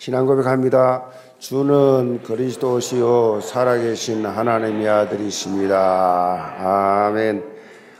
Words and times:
신앙 0.00 0.24
고백합니다. 0.24 1.04
주는 1.38 2.22
그리스도시요 2.22 3.42
살아계신 3.42 4.24
하나님의 4.24 4.88
아들이십니다. 4.88 6.54
아멘. 6.58 7.44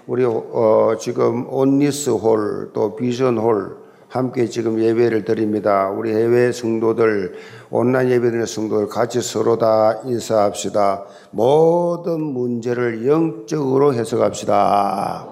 우리 0.06 0.24
어, 0.24 0.94
지금 0.98 1.46
온리스홀 1.52 2.70
또 2.72 2.96
비전홀 2.96 3.76
함께 4.08 4.46
지금 4.46 4.80
예배를 4.80 5.26
드립니다. 5.26 5.90
우리 5.90 6.14
해외 6.14 6.52
성도들 6.52 7.34
온라인 7.68 8.08
예배드리는 8.08 8.46
성도들 8.46 8.88
같이 8.88 9.20
서로 9.20 9.58
다 9.58 10.00
인사합시다. 10.06 11.04
모든 11.32 12.22
문제를 12.22 13.06
영적으로 13.06 13.92
해석합시다. 13.92 15.29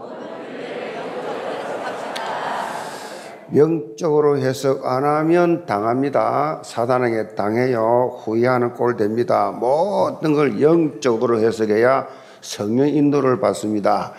영적으로 3.54 4.38
해석 4.38 4.84
안 4.86 5.04
하면 5.04 5.64
당합니다. 5.64 6.60
사단에게 6.64 7.34
당해요. 7.34 8.18
후회하는 8.22 8.74
꼴 8.74 8.96
됩니다. 8.96 9.50
모든 9.58 10.34
걸 10.34 10.60
영적으로 10.60 11.38
해석해야 11.38 12.06
성령 12.40 12.88
인도를 12.88 13.40
받습니다. 13.40 14.12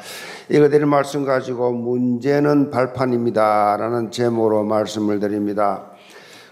이거들 0.49 0.85
말씀 0.87 1.25
가지고 1.25 1.71
문제는 1.71 2.71
발판입니다. 2.71 3.77
라는 3.77 4.09
제목으로 4.09 4.63
말씀을 4.63 5.19
드립니다. 5.19 5.91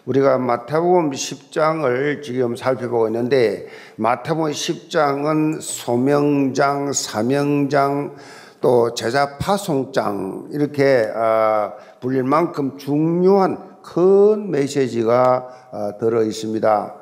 우리가 0.05 0.37
마태복음 0.37 1.11
10장을 1.11 2.23
지금 2.23 2.55
살펴보고 2.55 3.07
있는데 3.07 3.67
마태복음 3.97 4.51
10장은 4.51 5.59
소명장, 5.61 6.93
사명장, 6.93 8.15
또 8.61 8.93
제자 8.93 9.37
파송장 9.37 10.49
이렇게 10.51 11.07
아, 11.15 11.73
불릴 11.99 12.23
만큼 12.23 12.77
중요한 12.77 13.77
큰 13.81 14.51
메시지가 14.51 15.47
아, 15.71 15.97
들어 15.99 16.23
있습니다. 16.23 16.95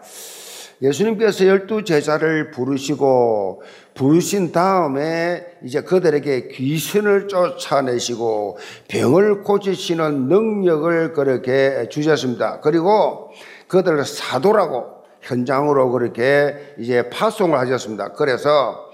예수님께서 0.81 1.47
열두 1.47 1.83
제자를 1.85 2.51
부르시고 2.51 3.61
부르신 3.93 4.51
다음에 4.51 5.45
이제 5.63 5.81
그들에게 5.81 6.49
귀신을 6.49 7.29
쫓아내시고 7.29 8.57
병을 8.89 9.43
고치시는 9.43 10.27
능력을 10.27 11.13
그렇게 11.13 11.87
주셨습니다. 11.89 12.59
그리고 12.59 13.31
그들을 13.67 14.03
사도라고 14.03 14.95
현장으로 15.21 15.91
그렇게 15.91 16.75
이제 16.77 17.09
파송을 17.09 17.57
하셨습니다. 17.59 18.09
그래서 18.09 18.84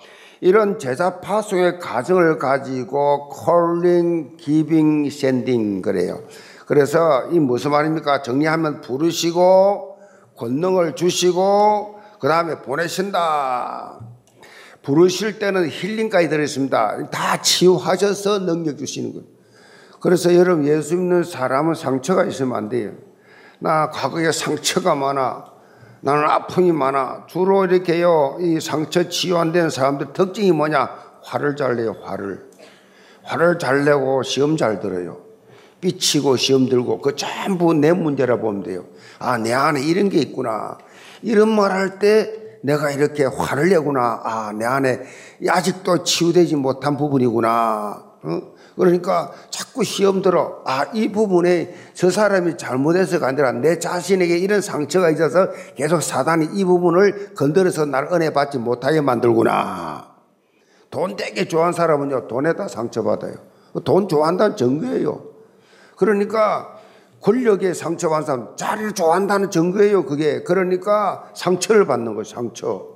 이런 0.44 0.80
제자 0.80 1.20
파송의 1.20 1.78
과정을 1.78 2.40
가지고 2.40 3.30
calling, 3.32 4.38
giving, 4.38 5.06
sending 5.08 5.84
그래요. 5.84 6.24
그래서 6.66 7.30
이 7.32 7.40
무슨 7.40 7.70
말입니까? 7.70 8.24
정리하면 8.24 8.82
부르시고 8.82 9.98
권능을 10.36 10.96
주시고 10.96 12.00
그 12.20 12.28
다음에 12.28 12.60
보내신다. 12.62 14.00
부르실 14.82 15.38
때는 15.38 15.70
힐링까지 15.70 16.30
들어있습니다. 16.30 17.12
다 17.12 17.40
치유하셔서 17.40 18.40
능력 18.40 18.80
주시는 18.80 19.14
거예요. 19.14 19.28
그래서 20.00 20.34
여러분 20.34 20.66
예수 20.66 20.96
믿는 20.96 21.24
사람은 21.24 21.76
상처가 21.76 22.26
있으면 22.26 22.56
안 22.56 22.68
돼요. 22.68 22.94
나 23.60 23.92
과거에 23.92 24.32
상처가 24.32 24.96
많아. 24.96 25.51
나는 26.02 26.24
아픔이 26.26 26.72
많아. 26.72 27.26
주로 27.28 27.66
이렇게요, 27.66 28.38
이 28.40 28.60
상처 28.60 29.08
치유 29.08 29.38
안된 29.38 29.70
사람들 29.70 30.14
특징이 30.14 30.52
뭐냐? 30.52 30.90
화를 31.24 31.56
잘 31.56 31.76
내요, 31.76 31.96
화를. 32.04 32.50
화를 33.24 33.60
잘 33.60 33.86
내고 33.86 34.24
시험 34.24 34.58
잘 34.58 34.80
들어요. 34.80 35.18
삐치고 35.80 36.38
시험 36.38 36.68
들고 36.70 37.02
그 37.02 37.16
전부 37.16 37.74
내 37.74 37.92
문제라 37.94 38.38
보면 38.38 38.64
돼요. 38.64 38.86
아, 39.20 39.38
내 39.38 39.54
안에 39.54 39.82
이런 39.82 40.10
게 40.10 40.18
있구나. 40.20 40.78
이런 41.22 41.50
말 41.50 41.72
할 41.72 42.00
때 42.00 42.32
내가 42.64 42.92
이렇게 42.92 43.26
화를 43.26 43.70
내구나. 43.70 44.22
아, 44.24 44.52
내 44.54 44.66
안에 44.66 45.02
아직도 45.48 46.04
치유되지 46.04 46.56
못한 46.56 46.98
부분이구나. 46.98 48.04
어? 48.24 48.42
그러니까 48.82 49.32
자꾸 49.52 49.84
시험 49.84 50.24
들어. 50.24 50.64
아, 50.66 50.86
이 50.92 51.12
부분에 51.12 51.72
저 51.94 52.10
사람이 52.10 52.58
잘못해서가 52.58 53.28
아니라 53.28 53.52
내 53.52 53.78
자신에게 53.78 54.40
이런 54.40 54.60
상처가 54.60 55.12
있어서 55.12 55.50
계속 55.76 56.02
사단이 56.02 56.50
이 56.54 56.66
부분을 56.66 57.36
건드려서 57.36 57.86
날 57.86 58.08
은혜 58.12 58.34
받지 58.34 58.58
못하게 58.58 59.02
만들구나. 59.02 60.16
돈 60.90 61.16
되게 61.16 61.48
좋아하는 61.48 61.74
사람은요, 61.74 62.28
돈에다 62.28 62.68
상처받아요. 62.68 63.36
돈 63.86 64.08
좋아한다는 64.08 64.58
증거예요. 64.58 65.26
그러니까 65.96 66.80
권력에 67.22 67.76
상처받은 67.76 68.26
사람, 68.26 68.56
자리를 68.56 68.94
좋아한다는 68.94 69.52
증거예요, 69.52 70.06
그게. 70.06 70.42
그러니까 70.42 71.30
상처를 71.36 71.86
받는 71.86 72.16
거예요, 72.16 72.24
상처. 72.24 72.96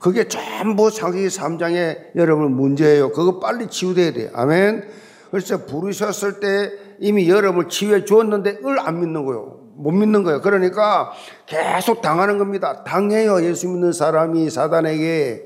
그게 0.00 0.26
전부 0.26 0.90
상기 0.90 1.28
3장의 1.28 2.16
여러분 2.16 2.50
문제예요. 2.56 3.12
그거 3.12 3.38
빨리 3.38 3.68
치유돼야 3.68 4.12
돼요. 4.12 4.30
아멘. 4.34 5.09
그래서 5.30 5.64
부르셨을 5.64 6.40
때 6.40 6.72
이미 6.98 7.28
여러분을 7.28 7.68
치유해 7.68 8.04
주었는데 8.04 8.58
을 8.64 8.78
안 8.80 9.00
믿는 9.00 9.24
거예요. 9.24 9.58
못 9.76 9.92
믿는 9.92 10.24
거예요. 10.24 10.40
그러니까 10.42 11.12
계속 11.46 12.02
당하는 12.02 12.36
겁니다. 12.38 12.84
당해요. 12.84 13.42
예수 13.44 13.68
믿는 13.68 13.92
사람이 13.92 14.50
사단에게 14.50 15.44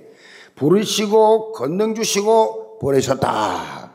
부르시고 0.57 1.53
건능 1.53 1.95
주시고 1.95 2.79
보내셨다. 2.81 3.93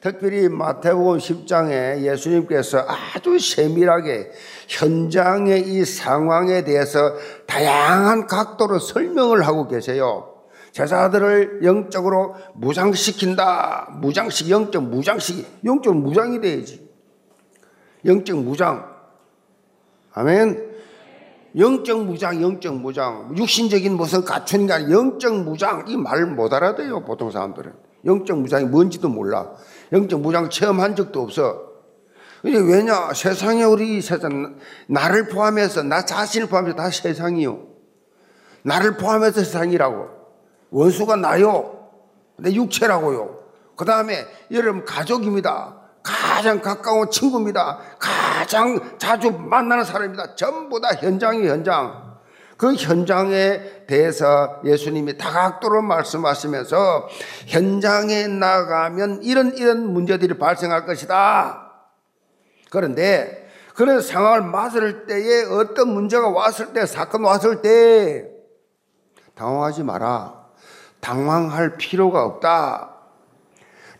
특별히 0.00 0.48
마태복음 0.48 1.16
10장에 1.18 2.02
예수님께서 2.02 2.84
아주 2.86 3.38
세밀하게 3.38 4.30
현장의 4.68 5.62
이 5.62 5.84
상황에 5.84 6.62
대해서 6.64 7.14
다양한 7.46 8.26
각도로 8.26 8.78
설명을 8.80 9.46
하고 9.46 9.66
계세요. 9.66 10.33
제자들을 10.74 11.60
영적으로 11.62 12.34
무장시킨다. 12.54 13.96
무장식, 14.00 14.50
영적 14.50 14.82
무장식, 14.82 15.46
영적 15.64 15.96
무장이 15.96 16.40
돼야지. 16.40 16.90
영적 18.04 18.38
무장. 18.38 18.92
아멘. 20.14 20.74
영적 21.56 22.04
무장, 22.04 22.42
영적 22.42 22.74
무장. 22.80 23.32
육신적인 23.36 23.96
무슨 23.96 24.24
갖추는 24.24 24.66
게 24.66 24.72
아니라 24.72 24.90
영적 24.90 25.44
무장. 25.44 25.84
이 25.86 25.96
말 25.96 26.26
못 26.26 26.52
알아들어요, 26.52 27.04
보통 27.04 27.30
사람들은. 27.30 27.72
영적 28.04 28.40
무장이 28.40 28.64
뭔지도 28.64 29.08
몰라. 29.08 29.52
영적 29.92 30.20
무장 30.20 30.50
체험한 30.50 30.96
적도 30.96 31.22
없어. 31.22 31.70
왜냐? 32.42 33.12
세상에 33.14 33.62
우리 33.62 34.00
세상, 34.02 34.58
나를 34.88 35.28
포함해서, 35.28 35.84
나 35.84 36.04
자신을 36.04 36.48
포함해서 36.48 36.74
다 36.76 36.90
세상이요. 36.90 37.60
나를 38.64 38.96
포함해서 38.96 39.44
세상이라고. 39.44 40.13
원수가 40.74 41.16
나요. 41.16 41.88
내 42.36 42.52
육체라고요. 42.52 43.38
그 43.76 43.84
다음에 43.84 44.26
여러분 44.50 44.84
가족입니다. 44.84 45.76
가장 46.02 46.60
가까운 46.60 47.08
친구입니다. 47.10 47.78
가장 47.98 48.98
자주 48.98 49.30
만나는 49.30 49.84
사람입니다. 49.84 50.34
전부 50.34 50.80
다 50.80 50.88
현장이 50.88 51.46
현장. 51.46 52.18
그 52.56 52.74
현장에 52.74 53.86
대해서 53.86 54.60
예수님이 54.64 55.16
다각도로 55.16 55.80
말씀하시면서 55.82 57.08
현장에 57.46 58.26
나가면 58.26 59.22
이런 59.22 59.56
이런 59.56 59.92
문제들이 59.92 60.38
발생할 60.38 60.86
것이다. 60.86 61.72
그런데 62.70 63.48
그런 63.74 64.02
상황을 64.02 64.42
맞을 64.42 65.06
때에 65.06 65.44
어떤 65.44 65.94
문제가 65.94 66.28
왔을 66.28 66.72
때 66.72 66.84
사건 66.84 67.24
왔을 67.24 67.62
때 67.62 68.28
당황하지 69.36 69.84
마라. 69.84 70.43
당황할 71.04 71.76
필요가 71.76 72.24
없다. 72.24 72.90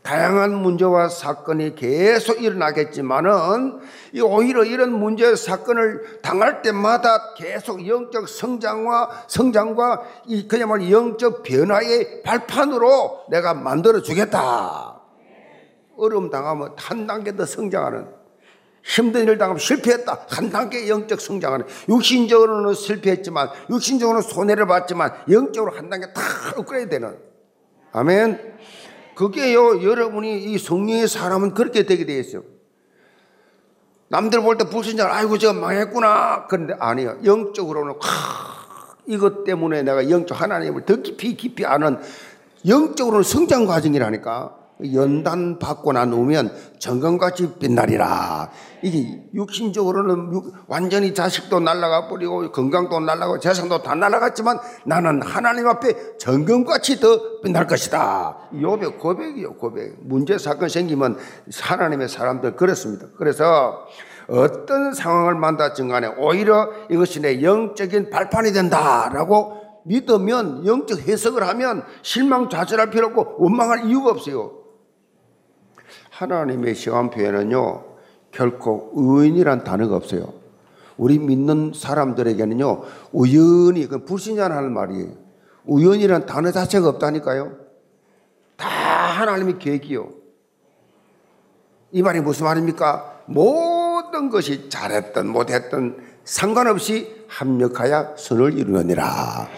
다양한 0.03 0.54
문제와 0.54 1.09
사건이 1.09 1.75
계속 1.75 2.42
일어나겠지만은 2.42 3.81
오히려 4.22 4.65
이런 4.65 4.92
문제 4.92 5.34
사건을 5.37 6.20
당할 6.22 6.62
때마다 6.62 7.34
계속 7.34 7.87
영적 7.87 8.28
성장과 8.28 9.25
성장과 9.28 10.02
이 10.26 10.49
그야말로 10.49 10.90
영적 10.90 11.43
변화의 11.43 12.23
발판으로 12.23 13.26
내가 13.31 13.55
만들어 13.55 14.02
주겠다. 14.02 15.00
어려움 15.96 16.31
당하면 16.31 16.75
한 16.76 17.06
단계 17.06 17.34
더 17.37 17.46
성장하는 17.46 18.24
힘든 18.84 19.22
일을 19.22 19.38
당하면 19.38 19.58
실패했다. 19.58 20.26
한 20.28 20.50
단계 20.50 20.88
영적 20.88 21.20
성장하는. 21.20 21.66
육신적으로는 21.88 22.75
실패했지만, 22.75 23.48
육신적으로는 23.70 24.22
손해를 24.22 24.66
봤지만, 24.66 25.12
영적으로 25.31 25.72
한 25.72 25.88
단계 25.88 26.12
다 26.12 26.20
업그레이드 26.56 26.90
되는. 26.90 27.16
아멘. 27.92 28.54
그게요, 29.14 29.82
여러분이 29.82 30.52
이 30.52 30.58
성령의 30.58 31.08
사람은 31.08 31.54
그렇게 31.54 31.86
되게 31.86 32.04
되어 32.04 32.19
있어요. 32.19 32.42
남들 34.08 34.42
볼 34.42 34.58
때 34.58 34.64
불신자, 34.69 35.08
아이고, 35.10 35.38
제가 35.38 35.54
망했구나. 35.54 36.46
그런데 36.48 36.75
아니요. 36.78 37.16
영적으로는, 37.25 37.94
하, 38.00 38.96
이것 39.06 39.44
때문에 39.44 39.82
내가 39.82 40.10
영적 40.10 40.38
하나님을 40.38 40.84
더 40.84 40.96
깊이 40.96 41.37
깊이 41.37 41.64
아는 41.64 41.98
영적으로는 42.66 43.22
성장 43.22 43.64
과정이라니까. 43.64 44.63
연단 44.93 45.59
받고 45.59 45.93
난 45.93 46.12
후면 46.12 46.53
정금같이 46.79 47.55
빛나리라. 47.59 48.50
이게 48.82 49.23
육신적으로는 49.32 50.43
완전히 50.67 51.15
자식도 51.15 51.61
날라가 51.61 52.09
버리고 52.09 52.50
건강도 52.50 52.99
날라가고 53.00 53.38
재산도 53.38 53.82
다 53.82 53.94
날라갔지만 53.94 54.59
나는 54.85 55.23
하나님 55.23 55.69
앞에 55.69 56.17
정금같이 56.19 57.00
더 57.00 57.41
빛날 57.43 57.67
것이다. 57.67 58.37
요배 58.61 58.99
고백이요 58.99 59.55
고백. 59.55 59.97
문제 60.00 60.38
사건 60.38 60.69
생기면 60.69 61.19
하나님의 61.61 62.09
사람들 62.09 62.56
그렇습니다. 62.56 63.06
그래서 63.17 63.87
어떤 64.29 64.93
상황을 64.93 65.35
만났든 65.35 65.88
간에 65.88 66.09
오히려 66.19 66.71
이것이 66.91 67.21
내 67.21 67.43
영적인 67.43 68.11
발판이 68.11 68.53
된다라고 68.53 69.65
믿으면 69.87 70.67
영적 70.67 71.00
해석을 71.00 71.47
하면 71.49 71.85
실망 72.03 72.49
좌절할 72.49 72.91
필요 72.91 73.09
없고 73.09 73.37
원망할 73.38 73.85
이유가 73.85 74.11
없어요. 74.11 74.63
하나님의 76.14 76.76
시간 76.76 77.11
표현은요, 77.11 77.82
결코 78.31 78.93
의인이란 78.94 79.64
단어가 79.64 79.96
없어요. 79.96 80.32
우리 80.96 81.19
믿는 81.19 81.72
사람들에게는요, 81.75 82.82
우연히, 83.12 83.88
그 83.88 84.05
불신자라는 84.05 84.72
말이에요. 84.72 85.08
우연이란 85.66 86.26
단어 86.26 86.52
자체가 86.52 86.88
없다니까요. 86.88 87.56
다 88.56 88.69
하나님의 88.69 89.58
계획이요. 89.58 90.08
이 91.90 92.02
말이 92.02 92.20
무슨 92.20 92.44
말입니까? 92.46 93.22
모든 93.26 94.31
것이 94.31 94.69
잘했던 94.69 95.26
못했던 95.26 95.96
상관없이 96.25 97.25
합력하여 97.28 98.14
선을 98.16 98.56
이루느니라. 98.56 99.49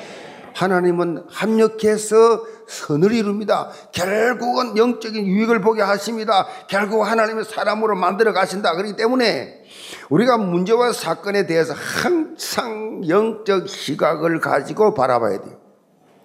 하나님은 0.56 1.24
합력해서 1.28 2.46
선을 2.66 3.12
이룹니다. 3.12 3.70
결국은 3.92 4.78
영적인 4.78 5.26
유익을 5.26 5.60
보게 5.60 5.82
하십니다. 5.82 6.46
결국 6.66 7.02
하나님은 7.02 7.44
사람으로 7.44 7.94
만들어 7.94 8.32
가신다. 8.32 8.74
그렇기 8.74 8.96
때문에 8.96 9.62
우리가 10.08 10.38
문제와 10.38 10.94
사건에 10.94 11.46
대해서 11.46 11.74
항상 11.74 13.06
영적 13.06 13.68
시각을 13.68 14.40
가지고 14.40 14.94
바라봐야 14.94 15.42
돼요. 15.42 15.58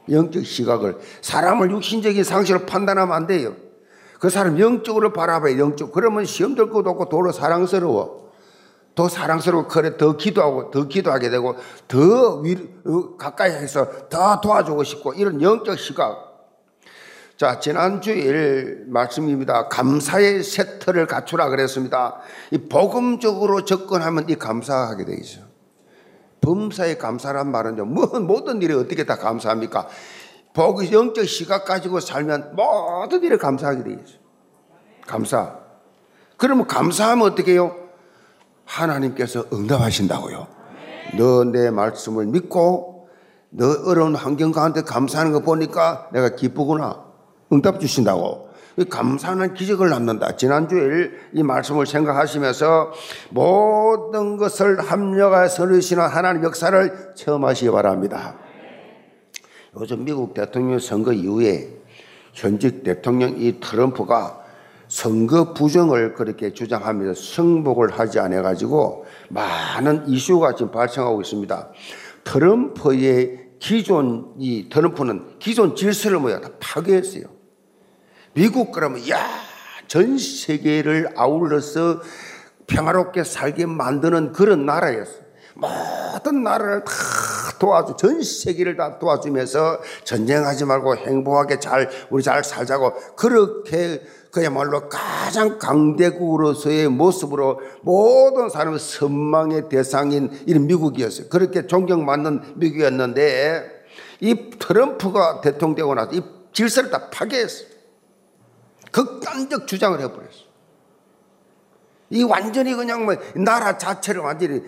영적 0.10 0.46
시각을. 0.46 0.98
사람을 1.22 1.70
육신적인 1.72 2.24
상식으로 2.24 2.66
판단하면 2.66 3.14
안 3.14 3.28
돼요. 3.28 3.56
그 4.20 4.30
사람 4.30 4.58
영적으로 4.60 5.12
바라봐야 5.12 5.60
영적. 5.60 5.92
그러면 5.92 6.24
시험 6.24 6.56
들 6.56 6.70
것도 6.70 6.90
없고 6.92 7.10
도로 7.10 7.34
사랑스러워. 7.34 8.31
더 8.94 9.08
사랑스럽고 9.08 9.68
그래 9.68 9.98
더 9.98 10.18
기도하고 10.18 10.72
더 10.72 10.88
기도하게 10.88 11.30
되고 11.30 11.56
더 11.88 12.40
위, 12.42 12.58
어, 12.86 13.16
가까이 13.18 13.52
해서 13.52 14.10
더 14.10 14.42
도와주고 14.42 14.84
싶고 14.84 15.14
이런 15.14 15.42
영적 15.42 15.80
시각. 15.80 16.32
자, 17.38 17.60
지난주일 17.60 18.86
말씀입니다. 18.88 19.68
감사의 19.68 20.44
세트를 20.44 21.08
갖추라 21.08 21.50
그랬습니다. 21.50 22.20
이 22.52 22.58
복음적으로 22.60 23.66
접근하면 23.66 24.30
이 24.30 24.36
감사하게 24.36 25.06
돼 25.06 25.16
있어요. 25.20 25.46
범사에 26.42 26.98
감사란 26.98 27.52
말은요, 27.52 27.86
모든 27.86 28.62
일에 28.62 28.76
어떻게 28.76 29.06
다 29.06 29.16
감사합니까? 29.16 29.88
복, 30.54 30.92
영적 30.92 31.28
시각 31.28 31.66
가지고 31.66 32.00
살면 32.00 32.56
모든 32.56 33.24
일에 33.24 33.38
감사하게 33.38 33.84
돼 33.86 33.92
있어요. 33.92 34.20
감사. 35.08 35.56
그러면 36.38 36.68
감사하면 36.68 37.26
어떻게 37.32 37.54
해요? 37.54 37.81
하나님께서 38.72 39.46
응답하신다고요. 39.52 40.48
너 41.18 41.44
내 41.44 41.70
말씀을 41.72 42.26
믿고 42.28 43.10
너 43.50 43.66
어려운 43.86 44.16
환경 44.16 44.52
가운데 44.52 44.82
감사하는 44.82 45.34
거 45.34 45.42
보니까 45.42 46.08
내가 46.14 46.36
기쁘구나. 46.36 47.04
응답 47.52 47.82
주신다고. 47.82 48.50
감사하는 48.90 49.54
기적을 49.54 49.90
낳는다. 49.90 50.38
지난주에 50.38 51.12
이 51.34 51.44
말씀을 51.44 51.86
생각하시면서 51.86 52.94
모든 53.32 54.38
것을 54.38 54.80
합력하여 54.80 55.50
서르시는 55.50 56.08
하나님 56.08 56.46
역사를 56.46 57.14
체험하시기 57.16 57.70
바랍니다. 57.72 58.38
요즘 59.78 60.06
미국 60.06 60.34
대통령 60.34 60.80
선거 60.80 61.12
이후에 61.12 61.70
현직 62.34 62.84
대통령 62.84 63.36
이 63.38 63.60
트럼프가 63.60 64.41
선거 64.92 65.54
부정을 65.54 66.16
그렇게 66.16 66.52
주장하면서 66.52 67.14
승복을 67.14 67.98
하지 67.98 68.20
않아 68.20 68.42
가지고 68.42 69.06
많은 69.30 70.06
이슈가 70.10 70.56
지금 70.56 70.70
발생하고 70.70 71.22
있습니다. 71.22 71.70
트럼프의 72.26 73.52
기존 73.58 74.34
이 74.38 74.68
트럼프는 74.70 75.40
기존 75.40 75.78
질서를 75.78 76.20
뭐야 76.20 76.42
다 76.42 76.50
파괴했어요. 76.60 77.24
미국 78.34 78.74
그러면 78.74 79.02
야전 79.08 80.18
세계를 80.18 81.14
아울러서 81.16 82.02
평화롭게 82.68 83.24
살게 83.24 83.68
만드는 83.68 84.34
그런 84.34 84.66
나라였어요. 84.66 85.22
모든 85.56 86.44
나라를 86.44 86.84
다 86.84 86.92
도와주, 87.60 87.96
전 87.98 88.22
세계를 88.22 88.76
다 88.76 89.00
도와주면서 89.00 89.80
전쟁하지 90.04 90.66
말고 90.66 90.98
행복하게 90.98 91.60
잘, 91.60 91.90
우리 92.10 92.24
잘 92.24 92.44
살자고 92.44 92.94
그렇게 93.16 94.02
그야말로 94.32 94.88
가장 94.88 95.60
강대국으로서의 95.60 96.88
모습으로 96.88 97.60
모든 97.82 98.50
사람의 98.50 98.80
선망의 98.80 99.68
대상인 99.68 100.32
이런 100.48 100.68
미국이었어요. 100.68 101.28
그렇게 101.28 101.68
존경받는 101.68 102.54
미국이었는데 102.56 103.86
이 104.22 104.50
트럼프가 104.58 105.42
대통령 105.42 105.76
되고 105.76 105.94
나서 105.94 106.12
이 106.14 106.22
질서를 106.54 106.90
다 106.90 107.10
파괴했어요. 107.10 107.68
극단적 108.92 109.68
주장을 109.68 110.00
해버렸어요. 110.00 110.52
이 112.10 112.24
완전히 112.24 112.74
그냥 112.74 113.06
뭐 113.06 113.16
나라 113.36 113.78
자체를 113.78 114.22
완전히 114.22 114.62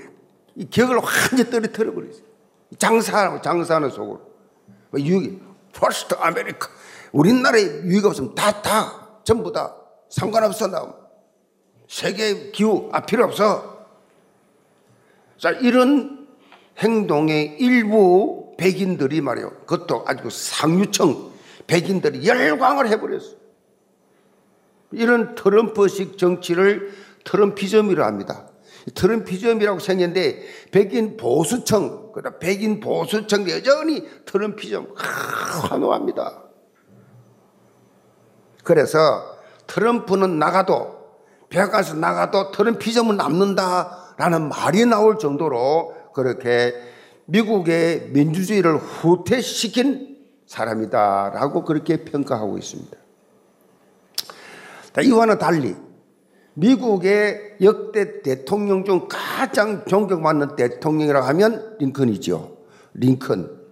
이 0.56 0.70
격을 0.70 0.98
완전히 0.98 1.50
떨어뜨려 1.50 1.94
버렸어요. 1.94 2.24
장사, 2.78 3.42
장사하는 3.42 3.90
속으로. 3.90 4.22
뭐 4.92 5.00
유익, 5.00 5.42
First 5.74 6.16
America. 6.16 6.68
우리나라에 7.12 7.62
유익 7.84 8.06
없으면 8.06 8.36
다, 8.36 8.62
다 8.62 9.03
전부 9.24 9.52
다 9.52 9.76
상관없어 10.10 10.68
나 10.68 10.94
세계 11.88 12.52
기후 12.52 12.90
아 12.92 13.06
필요 13.06 13.26
없어. 13.26 13.88
자 15.38 15.52
이런 15.52 16.28
행동의 16.78 17.58
일부 17.60 18.56
백인들이 18.58 19.22
말이요. 19.22 19.50
그것도 19.66 20.04
아주 20.08 20.30
상류층 20.30 21.32
백인들이 21.68 22.28
열광을 22.28 22.88
해버렸어. 22.90 23.36
이런 24.92 25.36
트럼프식 25.36 26.18
정치를 26.18 26.94
트럼피즘이라 27.24 28.06
합니다. 28.06 28.50
트럼피즘이라고 28.96 29.80
생겼는데 29.80 30.44
백인 30.72 31.18
보수층, 31.18 32.12
그다 32.12 32.38
백인 32.38 32.80
보수층 32.80 33.50
여전히 33.50 34.04
트럼피즘 34.26 34.94
환호합니다. 34.96 36.43
그래서 38.64 39.38
트럼프는 39.68 40.40
나가도 40.40 41.04
백악관에서 41.50 41.96
나가도 41.96 42.52
트럼피즘은 42.52 43.18
남는다라는 43.18 44.50
말이 44.50 44.86
나올 44.86 45.20
정도로 45.20 45.94
그렇게 46.14 46.74
미국의 47.26 48.10
민주주의를 48.10 48.78
후퇴시킨 48.78 50.18
사람이다라고 50.46 51.64
그렇게 51.64 52.04
평가하고 52.04 52.58
있습니다. 52.58 52.98
이와는 55.04 55.38
달리 55.38 55.76
미국의 56.56 57.58
역대 57.62 58.22
대통령 58.22 58.84
중 58.84 59.08
가장 59.10 59.86
존경받는 59.86 60.56
대통령이라고 60.56 61.26
하면 61.28 61.78
링컨이죠. 61.80 62.58
링컨. 62.94 63.64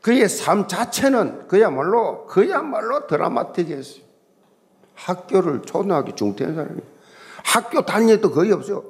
그의 0.00 0.28
삶 0.28 0.66
자체는 0.66 1.46
그야말로 1.46 2.26
그야말로 2.26 3.06
드라마틱했어요. 3.06 4.07
학교를 4.98 5.62
초등학교 5.62 6.14
중퇴한 6.14 6.54
사람이 6.54 6.80
학교 7.44 7.82
다니도 7.84 8.30
거의 8.30 8.52
없어요. 8.52 8.84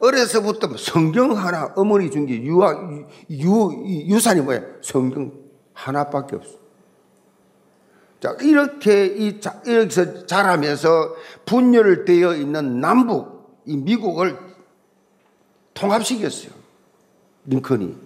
어려서부터 0.00 0.76
성경 0.76 1.36
하나 1.36 1.72
어머니 1.76 2.10
준 2.10 2.26
게 2.26 2.42
유아 2.42 2.74
유 3.30 3.84
유산이 4.08 4.40
뭐야? 4.40 4.60
성경 4.80 5.32
하나밖에 5.74 6.36
없어. 6.36 6.50
자 8.20 8.36
이렇게 8.40 9.06
이 9.06 9.40
이렇게 9.66 10.26
자라면서 10.26 11.14
분열되어 11.46 12.34
있는 12.36 12.80
남북 12.80 13.60
이 13.66 13.76
미국을 13.76 14.36
통합시켰어요. 15.74 16.50
링컨이 17.46 17.96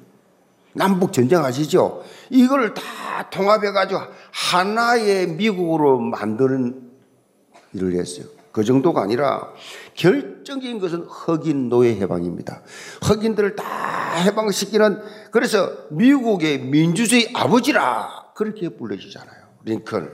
남북 0.74 1.12
전쟁 1.12 1.42
아시죠? 1.44 2.02
이걸 2.28 2.74
다 2.74 2.82
통합해 3.30 3.72
가지고 3.72 4.00
하나의 4.32 5.28
미국으로 5.28 5.98
만드는 6.00 6.85
일을 7.72 7.94
했어요. 7.94 8.26
그 8.52 8.64
정도가 8.64 9.02
아니라 9.02 9.52
결정적인 9.94 10.78
것은 10.78 11.00
흑인 11.02 11.68
노예 11.68 11.94
해방입니다. 11.96 12.62
흑인들을 13.02 13.54
다 13.54 14.14
해방시키는 14.22 15.02
그래서 15.30 15.70
미국의 15.90 16.60
민주주의 16.60 17.30
아버지라 17.34 18.32
그렇게 18.34 18.70
불러주잖아요. 18.70 19.46
링컨. 19.64 20.10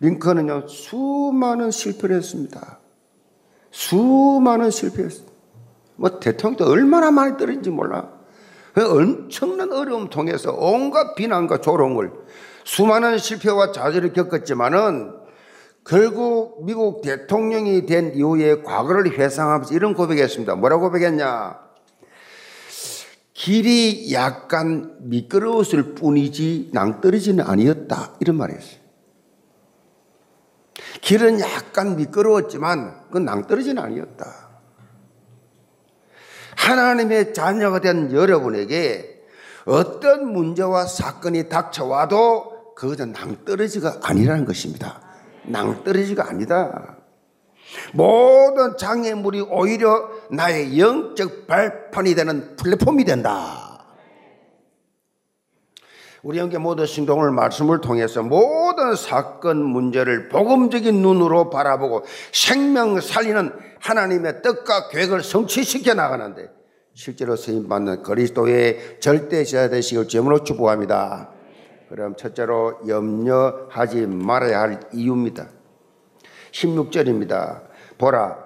링컨은요, 0.00 0.68
수많은 0.68 1.72
실패를 1.72 2.16
했습니다. 2.16 2.78
수많은 3.72 4.70
실패했습니다. 4.70 5.32
뭐 5.96 6.20
대통령도 6.20 6.64
얼마나 6.64 7.10
많이 7.10 7.36
떨어진지 7.36 7.70
몰라. 7.70 8.08
그 8.72 8.88
엄청난 8.88 9.72
어려움 9.72 10.08
통해서 10.08 10.52
온갖 10.56 11.16
비난과 11.16 11.60
조롱을 11.60 12.12
수많은 12.62 13.18
실패와 13.18 13.72
좌절을 13.72 14.12
겪었지만은 14.12 15.17
결국 15.88 16.66
미국 16.66 17.00
대통령이 17.00 17.86
된 17.86 18.14
이후에 18.14 18.60
과거를 18.60 19.18
회상하면서 19.18 19.74
이런 19.74 19.94
고백했습니다. 19.94 20.56
뭐라고 20.56 20.90
고백했냐? 20.90 21.58
길이 23.32 24.12
약간 24.12 24.96
미끄러웠을 25.00 25.94
뿐이지 25.94 26.72
낭떠러지는 26.74 27.42
아니었다. 27.42 28.12
이런 28.20 28.36
말이었어요. 28.36 28.78
길은 31.00 31.40
약간 31.40 31.96
미끄러웠지만 31.96 33.04
그건 33.06 33.24
낭떠러지는 33.24 33.82
아니었다. 33.82 34.50
하나님의 36.54 37.32
자녀가 37.32 37.80
된 37.80 38.12
여러분에게 38.12 39.22
어떤 39.64 40.32
문제와 40.32 40.84
사건이 40.84 41.48
닥쳐와도 41.48 42.74
그것은 42.74 43.12
낭떠러지가 43.12 44.00
아니라는 44.02 44.44
것입니다. 44.44 45.07
낭떠러지가 45.50 46.28
아니다. 46.28 46.96
모든 47.92 48.76
장애물이 48.76 49.42
오히려 49.42 50.08
나의 50.30 50.78
영적 50.78 51.46
발판이 51.46 52.14
되는 52.14 52.56
플랫폼이 52.56 53.04
된다. 53.04 53.68
우리 56.22 56.38
형제 56.38 56.58
모든 56.58 56.84
신동을 56.84 57.30
말씀을 57.30 57.80
통해서 57.80 58.22
모든 58.22 58.96
사건 58.96 59.62
문제를 59.64 60.28
복음적인 60.28 61.00
눈으로 61.00 61.48
바라보고 61.48 62.04
생명 62.32 63.00
살리는 63.00 63.52
하나님의 63.80 64.42
뜻과 64.42 64.88
계획을 64.88 65.22
성취시켜 65.22 65.94
나가는데 65.94 66.50
실제로 66.94 67.36
쓰임 67.36 67.68
받는 67.68 68.02
그리스도의 68.02 68.98
절대자 68.98 69.68
되시길 69.68 70.08
주으로 70.08 70.42
축복합니다. 70.42 71.30
그럼 71.88 72.16
첫째로 72.16 72.80
염려하지 72.86 74.06
말아야 74.06 74.60
할 74.60 74.80
이유입니다. 74.92 75.48
16절입니다. 76.52 77.62
보라, 77.96 78.36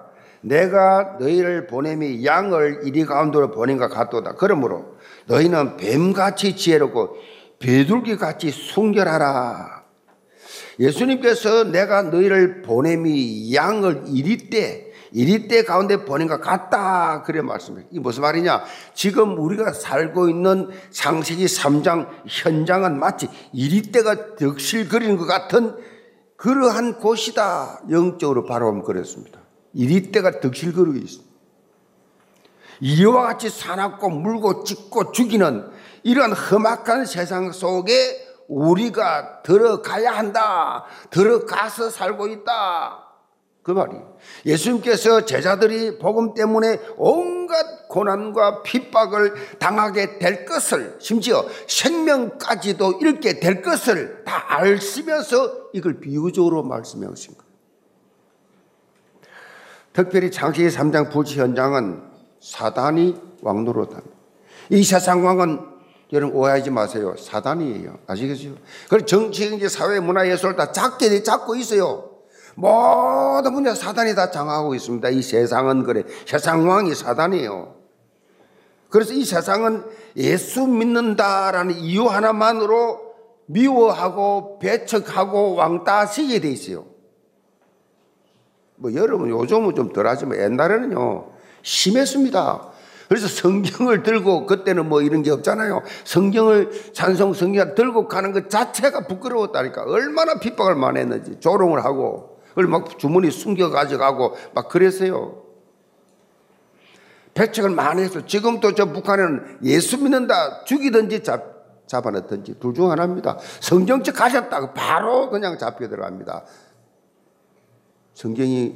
내가 0.41 1.17
너희를 1.19 1.67
보냄이 1.67 2.25
양을 2.25 2.81
이리 2.85 3.05
가운데로 3.05 3.51
보낸 3.51 3.77
것 3.77 3.89
같도다. 3.89 4.35
그러므로 4.35 4.97
너희는 5.27 5.77
뱀같이 5.77 6.55
지혜롭고 6.55 7.15
비둘기같이 7.59 8.49
순결하라. 8.49 9.83
예수님께서 10.79 11.65
내가 11.65 12.03
너희를 12.03 12.61
보냄이 12.61 13.53
양을 13.53 14.03
이리 14.07 14.49
때, 14.49 14.92
이리 15.13 15.47
때 15.47 15.63
가운데 15.63 16.03
것 16.27 16.41
같다. 16.41 17.21
그래 17.23 17.41
말씀해. 17.41 17.85
이 17.91 17.99
무슨 17.99 18.23
말이냐? 18.23 18.63
지금 18.93 19.37
우리가 19.37 19.71
살고 19.71 20.27
있는 20.27 20.69
상세기 20.89 21.45
3장 21.45 22.07
현장은 22.27 22.99
마치 22.99 23.29
이리 23.53 23.83
때가 23.83 24.35
득실거리는 24.35 25.17
것 25.17 25.25
같은 25.25 25.77
그러한 26.35 26.99
곳이다. 26.99 27.83
영적으로 27.91 28.45
바라보면 28.45 28.83
그랬습니다. 28.83 29.39
이리 29.73 30.11
때가 30.11 30.39
득실거리고 30.39 30.97
있습니다. 30.97 31.33
이와 32.81 33.27
같이 33.27 33.49
사납고 33.49 34.09
물고 34.09 34.63
찢고 34.63 35.11
죽이는 35.11 35.69
이런 36.01 36.33
험악한 36.33 37.05
세상 37.05 37.51
속에 37.51 38.33
우리가 38.47 39.41
들어가야 39.43 40.11
한다. 40.11 40.85
들어가서 41.09 41.89
살고 41.89 42.27
있다. 42.27 43.02
그 43.63 43.71
말이. 43.71 43.95
예수님께서 44.45 45.25
제자들이 45.25 45.97
복음 45.97 46.33
때문에 46.33 46.79
온갖 46.97 47.87
고난과 47.87 48.61
핍박을 48.63 49.57
당하게 49.57 50.19
될 50.19 50.45
것을, 50.45 50.97
심지어 50.99 51.45
생명까지도 51.67 52.99
잃게 53.01 53.39
될 53.39 53.61
것을 53.61 54.23
다 54.25 54.43
알시면서 54.47 55.69
이걸 55.71 56.01
비유적으로 56.01 56.63
말씀해 56.63 57.07
오신 57.07 57.35
거예요. 57.35 57.43
특별히 59.93 60.29
창세기 60.29 60.67
3장 60.67 61.09
부지 61.09 61.39
현장은 61.39 62.03
사단이 62.41 63.15
왕노릇합니다. 63.41 64.11
이 64.71 64.83
세상 64.83 65.25
왕은 65.25 65.59
여러분 66.11 66.35
오해하지 66.35 66.69
마세요. 66.69 67.15
사단이에요. 67.17 67.99
아시겠어요? 68.07 68.55
그리고 68.89 69.05
정치, 69.05 69.49
경제, 69.49 69.69
사회, 69.69 69.99
문화, 69.99 70.27
예술 70.27 70.55
다 70.55 70.71
작게 70.71 71.23
잡고 71.23 71.55
있어요. 71.55 72.12
모든 72.55 73.53
분야 73.53 73.73
사단이 73.73 74.15
다 74.15 74.31
장하고 74.31 74.75
있습니다. 74.75 75.09
이 75.09 75.21
세상은 75.21 75.83
그래. 75.83 76.03
세상 76.25 76.67
왕이 76.67 76.93
사단이에요. 76.93 77.75
그래서 78.89 79.13
이 79.13 79.25
세상은 79.25 79.83
예수 80.17 80.67
믿는다라는 80.67 81.75
이유 81.79 82.05
하나만으로 82.05 83.13
미워하고 83.47 84.59
배척하고 84.59 85.55
왕따시게 85.55 86.39
돼 86.39 86.49
있어요. 86.51 86.85
뭐 88.75 88.93
여러분 88.93 89.29
요즘은 89.29 89.75
좀 89.75 89.93
덜하지만 89.93 90.39
옛날에는요 90.39 91.31
심했습니다. 91.63 92.69
그래서 93.09 93.27
성경을 93.27 94.03
들고 94.03 94.45
그때는 94.45 94.89
뭐 94.89 95.01
이런 95.01 95.23
게 95.23 95.31
없잖아요. 95.31 95.83
성경을 96.03 96.93
찬송 96.93 97.33
성경 97.33 97.75
들고 97.75 98.07
가는 98.07 98.31
것 98.31 98.49
자체가 98.49 99.07
부끄러웠다니까 99.07 99.83
얼마나 99.83 100.39
핍박을 100.39 100.75
많이 100.75 100.99
했는지 100.99 101.39
조롱을 101.39 101.83
하고 101.83 102.32
그걸 102.53 102.67
막 102.67 102.99
주머니 102.99 103.31
숨겨 103.31 103.69
가져가고 103.71 104.35
막 104.53 104.69
그랬어요. 104.69 105.41
배척을 107.33 107.71
많이 107.71 108.03
해서 108.03 108.25
지금도 108.25 108.75
저 108.75 108.85
북한에는 108.85 109.59
예수 109.63 109.97
믿는다 109.97 110.63
죽이든지 110.65 111.23
잡, 111.23 111.87
잡아넣든지 111.87 112.59
둘 112.59 112.75
중 112.75 112.91
하나입니다. 112.91 113.39
성경책 113.59 114.15
가셨다고 114.15 114.73
바로 114.73 115.31
그냥 115.31 115.57
잡혀 115.57 115.89
들어갑니다. 115.89 116.43
성경이 118.13 118.75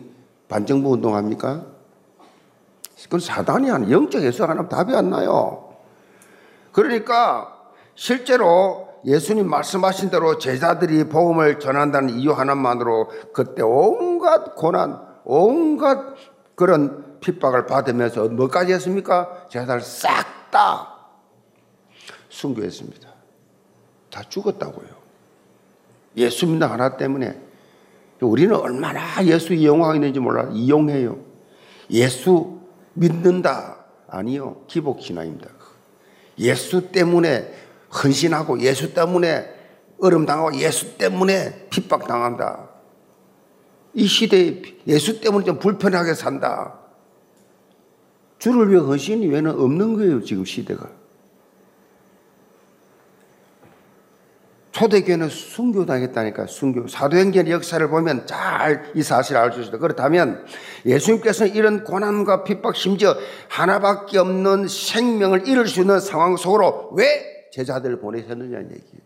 반정부 0.50 0.90
운동합니까? 0.94 1.66
그건 3.04 3.20
사단이 3.20 3.70
하는 3.70 3.92
영적 3.92 4.24
해석 4.24 4.50
하나 4.50 4.68
답이 4.68 4.96
안 4.96 5.12
나요. 5.12 5.76
그러니까 6.72 7.54
실제로 7.94 8.87
예수님 9.06 9.50
말씀하신 9.50 10.10
대로 10.10 10.38
제자들이 10.38 11.06
복음을 11.06 11.60
전한다는 11.60 12.10
이유 12.10 12.32
하나만으로 12.32 13.10
그때 13.34 13.62
온갖 13.62 14.56
고난, 14.56 15.00
온갖 15.24 16.16
그런 16.56 17.20
핍박을 17.20 17.66
받으면서 17.68 18.28
뭐까지 18.30 18.74
했습니까? 18.74 19.48
제자들 19.50 19.82
싹 19.82 20.38
다 20.52 20.96
순교했습니다. 22.30 23.10
다 24.10 24.22
죽었다고요. 24.28 24.88
예수 26.18 26.48
믿는 26.48 26.68
하나 26.68 26.98
때문에 26.98 27.40
우리는 28.22 28.56
얼마나 28.56 29.24
예수 29.26 29.54
이용하고 29.54 29.96
있는지 29.96 30.20
몰라 30.20 30.50
이용해요. 30.52 31.20
예수 31.92 32.60
믿는다 32.94 33.86
아니요 34.08 34.64
기복 34.68 35.02
신앙입니다. 35.02 35.48
예수 36.40 36.92
때문에 36.92 37.67
헌신하고 37.94 38.60
예수 38.62 38.94
때문에 38.94 39.54
얼음 40.00 40.26
당하고 40.26 40.56
예수 40.56 40.98
때문에 40.98 41.68
핍박 41.70 42.08
당한다. 42.08 42.70
이 43.94 44.06
시대에 44.06 44.62
예수 44.86 45.20
때문에 45.20 45.46
좀 45.46 45.60
불편하게 45.60 46.14
산다. 46.14 46.80
주를 48.38 48.70
위해 48.70 48.80
헌신이 48.80 49.28
왜는 49.28 49.60
없는 49.60 49.96
거예요, 49.96 50.24
지금 50.24 50.46
시대가. 50.46 50.88
초대교회는 54.72 55.30
순교당했다니까, 55.30 56.46
순교. 56.46 56.88
사도행전 56.88 57.50
역사를 57.50 57.90
보면 57.90 58.28
잘 58.28 58.92
이 58.94 59.02
사실을 59.02 59.42
알 59.42 59.52
수 59.52 59.62
있다. 59.62 59.80
그렇다면 59.80 60.46
예수님께서는 60.86 61.56
이런 61.56 61.84
고난과 61.84 62.44
핍박, 62.44 62.76
심지어 62.76 63.16
하나밖에 63.50 64.20
없는 64.20 64.68
생명을 64.68 65.48
잃을 65.48 65.66
수 65.68 65.82
있는 65.82 66.00
상황 66.00 66.38
속으로 66.38 66.92
왜 66.94 67.37
제자들을 67.62 68.00
보내셨느냐는 68.00 68.72
얘기예요. 68.72 69.02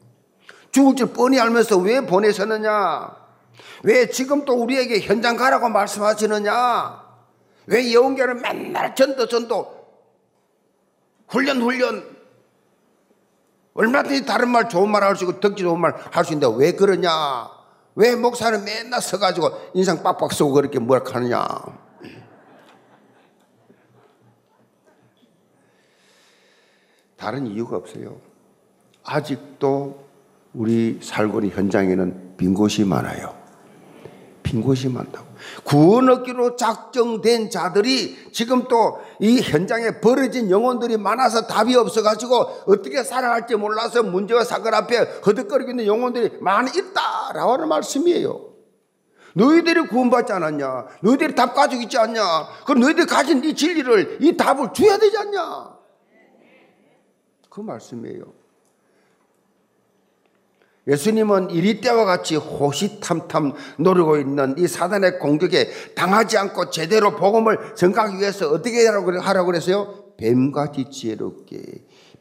죽을 0.71 0.95
줄 0.95 1.13
뻔히 1.13 1.39
알면서 1.39 1.77
왜 1.77 2.01
보내셨느냐? 2.01 3.15
왜 3.83 4.09
지금 4.09 4.43
또 4.45 4.53
우리에게 4.61 4.99
현장 4.99 5.37
가라고 5.37 5.69
말씀하시느냐? 5.69 7.01
왜 7.67 7.89
예언계를 7.91 8.35
맨날 8.35 8.93
전도 8.95 9.27
전도 9.27 9.81
훈련 11.29 11.61
훈련 11.61 12.17
얼마든지 13.73 14.25
다른 14.25 14.49
말 14.49 14.67
좋은 14.67 14.89
말 14.91 15.03
할 15.03 15.15
수 15.15 15.23
있고 15.23 15.39
듣기 15.39 15.61
좋은 15.61 15.79
말 15.79 15.95
할 16.11 16.25
수 16.25 16.33
있는데 16.33 16.53
왜 16.57 16.73
그러냐? 16.73 17.49
왜 17.95 18.15
목사는 18.15 18.63
맨날 18.65 19.01
서가지고 19.01 19.71
인상 19.75 20.03
빡빡 20.03 20.33
쓰고 20.33 20.51
그렇게 20.51 20.79
뭘 20.79 21.01
하느냐? 21.05 21.47
다른 27.17 27.45
이유가 27.47 27.77
없어요. 27.77 28.19
아직도 29.03 30.03
우리 30.53 30.99
살고 31.01 31.39
있는 31.41 31.55
현장에는 31.55 32.37
빈 32.37 32.53
곳이 32.53 32.83
많아요. 32.83 33.39
빈 34.43 34.61
곳이 34.61 34.89
많다고. 34.89 35.27
구원 35.63 36.09
얻기로 36.09 36.55
작정된 36.55 37.49
자들이 37.49 38.31
지금 38.31 38.67
또 38.67 38.99
이 39.21 39.39
현장에 39.39 40.01
벌어진 40.01 40.49
영혼들이 40.49 40.97
많아서 40.97 41.45
답이 41.45 41.75
없어가지고 41.75 42.35
어떻게 42.65 43.03
살아갈지 43.03 43.55
몰라서 43.55 44.01
문제와 44.01 44.43
사건 44.43 44.73
앞에 44.73 44.97
허덕거리고 45.25 45.69
있는 45.69 45.85
영혼들이 45.85 46.39
많이 46.41 46.71
있다라고 46.71 47.53
하는 47.53 47.67
말씀이에요. 47.67 48.49
너희들이 49.35 49.81
구원받지 49.87 50.33
않았냐? 50.33 50.87
너희들이 51.03 51.35
답 51.35 51.53
가지고 51.53 51.83
있지 51.83 51.99
않냐? 51.99 52.21
그럼 52.65 52.81
너희들이 52.81 53.05
가진 53.05 53.43
이 53.43 53.53
진리를, 53.53 54.17
이 54.21 54.35
답을 54.35 54.73
줘야 54.73 54.97
되지 54.97 55.15
않냐? 55.19 55.69
그 57.49 57.61
말씀이에요. 57.61 58.23
예수님은 60.87 61.51
이리 61.51 61.79
때와 61.79 62.05
같이 62.05 62.35
호시탐탐 62.35 63.53
노리고 63.77 64.17
있는 64.17 64.55
이 64.57 64.67
사단의 64.67 65.19
공격에 65.19 65.69
당하지 65.95 66.37
않고 66.37 66.71
제대로 66.71 67.15
복음을 67.15 67.75
전가하기 67.75 68.17
위해서 68.17 68.49
어떻게 68.49 68.87
하라고 68.87 69.45
그랬어요? 69.45 70.15
뱀같이 70.17 70.89
지혜롭게, 70.89 71.61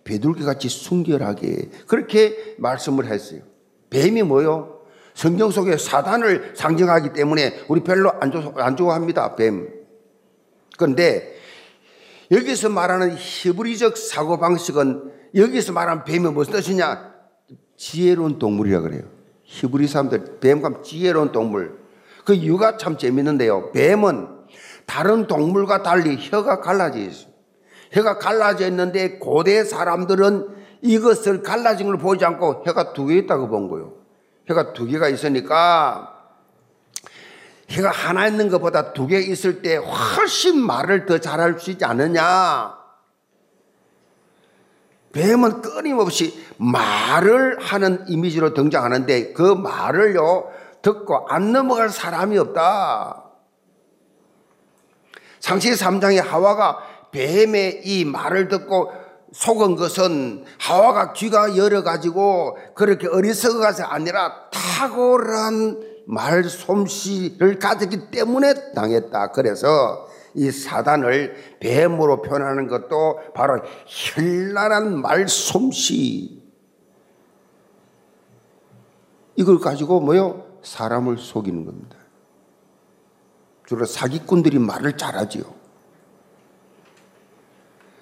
비둘기같이 0.04 0.68
순결하게 0.68 1.70
그렇게 1.86 2.54
말씀을 2.58 3.06
했어요. 3.06 3.40
뱀이 3.88 4.22
뭐요? 4.22 4.80
성경 5.14 5.50
속에 5.50 5.76
사단을 5.76 6.52
상징하기 6.54 7.12
때문에 7.12 7.64
우리 7.68 7.82
별로 7.82 8.12
안, 8.20 8.30
좋, 8.30 8.54
안 8.56 8.76
좋아합니다. 8.76 9.36
뱀. 9.36 9.68
그런데 10.76 11.34
여기서 12.30 12.68
말하는 12.68 13.16
히브리적 13.16 13.96
사고방식은 13.96 15.12
여기서 15.34 15.72
말하는 15.72 16.04
뱀이 16.04 16.28
무슨 16.30 16.52
뜻이냐? 16.52 17.09
지혜로운 17.80 18.38
동물이라 18.38 18.82
그래요. 18.82 19.04
히브리 19.44 19.88
사람들 19.88 20.40
뱀과 20.40 20.82
지혜로운 20.82 21.32
동물. 21.32 21.78
그 22.26 22.34
이유가 22.34 22.76
참 22.76 22.98
재밌는데요. 22.98 23.72
뱀은 23.72 24.28
다른 24.84 25.26
동물과 25.26 25.82
달리 25.82 26.18
혀가 26.20 26.60
갈라져 26.60 26.98
있어요. 26.98 27.30
혀가 27.92 28.18
갈라져 28.18 28.68
있는데 28.68 29.18
고대 29.18 29.64
사람들은 29.64 30.48
이것을 30.82 31.42
갈라진 31.42 31.86
걸 31.86 31.96
보지 31.96 32.22
않고 32.24 32.64
혀가 32.66 32.92
두 32.92 33.06
개 33.06 33.16
있다고 33.16 33.48
본 33.48 33.68
거예요. 33.70 33.94
혀가 34.46 34.74
두 34.74 34.84
개가 34.84 35.08
있으니까 35.08 36.18
혀가 37.66 37.90
하나 37.90 38.26
있는 38.28 38.50
것보다 38.50 38.92
두 38.92 39.06
개 39.06 39.18
있을 39.20 39.62
때 39.62 39.76
훨씬 39.76 40.60
말을 40.60 41.06
더 41.06 41.16
잘할 41.16 41.58
수 41.58 41.70
있지 41.70 41.84
않느냐. 41.86 42.79
뱀은 45.12 45.62
끊임없이 45.62 46.46
말을 46.56 47.58
하는 47.60 48.04
이미지로 48.08 48.54
등장하는데 48.54 49.32
그 49.32 49.42
말을요, 49.42 50.48
듣고 50.82 51.26
안 51.28 51.52
넘어갈 51.52 51.88
사람이 51.88 52.38
없다. 52.38 53.24
상시 55.40 55.72
3장의 55.72 56.22
하와가 56.22 56.78
뱀의 57.10 57.82
이 57.84 58.04
말을 58.04 58.48
듣고 58.48 58.92
속은 59.32 59.76
것은 59.76 60.44
하와가 60.58 61.12
귀가 61.12 61.56
열어가지고 61.56 62.58
그렇게 62.74 63.08
어리석어가서 63.08 63.84
아니라 63.84 64.50
탁월한 64.50 65.90
말솜씨를 66.06 67.58
가졌기 67.58 68.10
때문에 68.10 68.72
당했다. 68.74 69.30
그래서 69.32 70.08
이 70.34 70.50
사단을 70.50 71.58
뱀으로 71.60 72.22
표현하는 72.22 72.68
것도 72.68 73.32
바로 73.34 73.62
현란한 73.86 75.00
말솜씨. 75.00 76.40
이걸 79.36 79.58
가지고 79.58 80.00
뭐요? 80.00 80.46
사람을 80.62 81.18
속이는 81.18 81.64
겁니다. 81.64 81.96
주로 83.66 83.84
사기꾼들이 83.86 84.58
말을 84.58 84.96
잘하지요. 84.96 85.44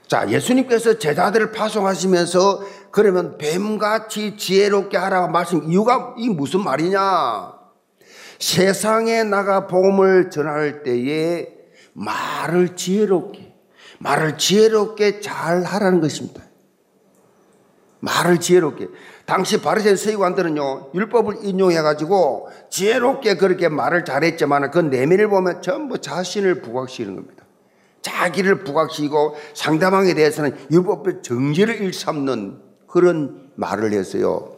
자, 0.08 0.28
예수님께서 0.30 0.98
제자들을 0.98 1.52
파송하시면서 1.52 2.62
그러면 2.90 3.36
뱀같이 3.36 4.38
지혜롭게 4.38 4.96
하라고 4.96 5.28
말씀, 5.28 5.62
이유가 5.70 6.14
이 6.16 6.30
무슨 6.30 6.64
말이냐? 6.64 7.52
세상에 8.38 9.24
나가 9.24 9.66
복음을 9.66 10.30
전할 10.30 10.82
때에 10.82 11.57
말을 11.98 12.76
지혜롭게, 12.76 13.54
말을 13.98 14.38
지혜롭게 14.38 15.20
잘 15.20 15.64
하라는 15.64 16.00
것입니다. 16.00 16.42
말을 18.00 18.38
지혜롭게. 18.38 18.88
당시 19.26 19.60
바리새인 19.60 19.96
서기관들은요 19.96 20.92
율법을 20.94 21.38
인용해가지고 21.42 22.48
지혜롭게 22.70 23.36
그렇게 23.36 23.68
말을 23.68 24.04
잘했지만 24.04 24.70
그 24.70 24.78
내면을 24.78 25.28
보면 25.28 25.62
전부 25.62 25.98
자신을 25.98 26.62
부각시키는 26.62 27.16
겁니다. 27.16 27.44
자기를 28.00 28.62
부각시키고 28.62 29.36
상대방에 29.54 30.14
대해서는 30.14 30.56
율법의 30.70 31.22
정죄를 31.22 31.80
일삼는 31.82 32.62
그런 32.86 33.50
말을 33.56 33.92
했어요. 33.92 34.56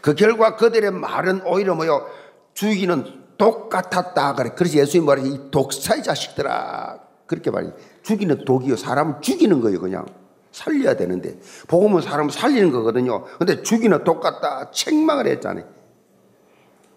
그 0.00 0.14
결과 0.14 0.54
그들의 0.54 0.92
말은 0.92 1.42
오히려 1.44 1.74
뭐요 1.74 2.06
죽이는 2.54 3.04
똑같았다. 3.38 4.34
그래. 4.34 4.50
그래서 4.54 4.78
예수님 4.78 5.06
말이 5.06 5.22
이 5.26 5.50
독사의 5.50 6.02
자식들아. 6.02 6.98
그렇게 7.26 7.50
말이 7.50 7.70
죽이는 8.02 8.44
독이요. 8.44 8.76
사람을 8.76 9.16
죽이는 9.20 9.60
거예요. 9.60 9.80
그냥. 9.80 10.04
살려야 10.50 10.96
되는데. 10.96 11.38
복음은 11.68 12.02
사람을 12.02 12.32
살리는 12.32 12.72
거거든요. 12.72 13.24
근데 13.38 13.62
죽이는 13.62 14.04
똑같다. 14.04 14.70
책망을 14.72 15.26
했잖아요. 15.28 15.64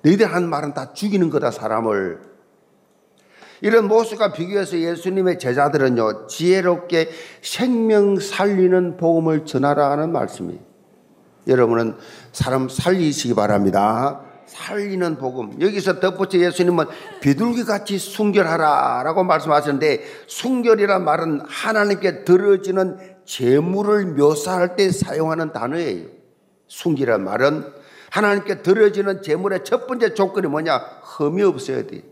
너희들 0.03 0.25
한 0.25 0.49
말은 0.49 0.73
다 0.73 0.93
죽이는 0.93 1.29
거다. 1.29 1.51
사람을. 1.51 2.31
이런 3.61 3.87
모습과 3.87 4.33
비교해서 4.33 4.77
예수님의 4.79 5.37
제자들은요. 5.37 6.25
지혜롭게 6.27 7.11
생명 7.43 8.19
살리는 8.19 8.97
복음을 8.97 9.45
전하라 9.45 9.91
하는 9.91 10.11
말씀이 10.11 10.59
여러분은 11.47 11.95
사람 12.31 12.69
살리시기 12.69 13.35
바랍니다. 13.35 14.21
살리는 14.51 15.17
복음. 15.17 15.61
여기서 15.61 16.01
덧붙여 16.01 16.39
예수님은 16.39 16.85
비둘기 17.21 17.63
같이 17.63 17.97
순결하라라고 17.97 19.23
말씀하셨는데 19.23 20.03
순결이란 20.27 21.05
말은 21.05 21.41
하나님께 21.47 22.25
들어지는 22.25 22.97
재물을 23.23 24.07
묘사할 24.07 24.75
때 24.75 24.91
사용하는 24.91 25.53
단어예요. 25.53 26.07
순결이란 26.67 27.23
말은 27.23 27.65
하나님께 28.09 28.61
들어지는 28.61 29.21
재물의 29.21 29.63
첫 29.63 29.87
번째 29.87 30.13
조건이 30.13 30.47
뭐냐? 30.47 30.77
흠이 31.01 31.43
없어야 31.43 31.87
돼. 31.87 32.03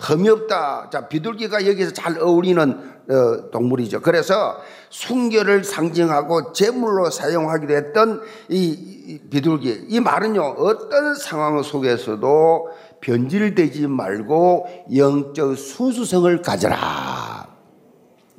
흠이 0.00 0.28
없다. 0.28 0.90
자, 0.90 1.08
비둘기가 1.08 1.66
여기서 1.66 1.92
잘 1.92 2.18
어울리는 2.20 2.94
어, 3.10 3.50
동물이죠. 3.50 4.00
그래서 4.00 4.56
순결을 4.90 5.64
상징하고 5.64 6.52
제물로 6.52 7.10
사용하기도 7.10 7.74
했던 7.74 8.22
이 8.48 9.20
비둘기. 9.30 9.86
이 9.88 10.00
말은요, 10.00 10.40
어떤 10.58 11.14
상황 11.14 11.62
속에서도 11.62 12.68
변질되지 13.00 13.86
말고 13.88 14.66
영적 14.96 15.58
순수성을 15.58 16.40
가져라. 16.42 17.48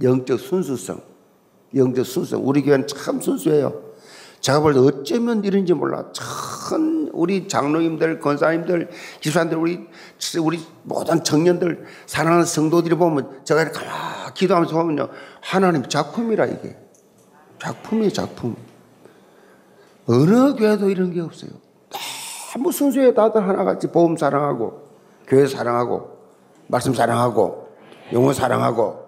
영적 0.02 0.40
순수성. 0.40 1.02
영적 1.76 2.06
순수성. 2.06 2.48
우리 2.48 2.64
교회는 2.64 2.88
참 2.88 3.22
순수해요. 3.22 3.86
제가 4.42 4.60
볼 4.60 4.74
때 4.74 4.80
어쩌면 4.80 5.44
이런지 5.44 5.74
몰라. 5.74 6.06
참 6.14 7.10
우리 7.14 7.48
장로님들, 7.48 8.20
권사님들, 8.20 8.90
기사님들, 9.20 9.58
우리 9.58 9.88
우리 10.42 10.66
모든 10.84 11.24
청년들, 11.24 11.86
사랑하는 12.06 12.46
성도들이 12.46 12.96
보면 12.96 13.42
제가 13.44 13.62
이렇게 13.62 13.80
가만 13.80 14.34
기도하면서 14.34 14.76
보면요, 14.76 15.10
하나님 15.42 15.88
작품이라 15.88 16.46
이게. 16.46 16.78
작품이 17.60 18.12
작품. 18.14 18.56
어느 20.08 20.56
교회도 20.56 20.90
이런 20.90 21.12
게 21.14 21.22
없어요. 21.22 21.52
너무 22.54 22.72
순수해 22.72 23.14
다들 23.14 23.46
하나같이 23.48 23.88
보험 23.88 24.16
사랑하고 24.16 24.88
교회 25.28 25.46
사랑하고 25.46 26.18
말씀 26.68 26.94
사랑하고 26.94 27.70
영혼 28.14 28.34
사랑하고. 28.34 29.06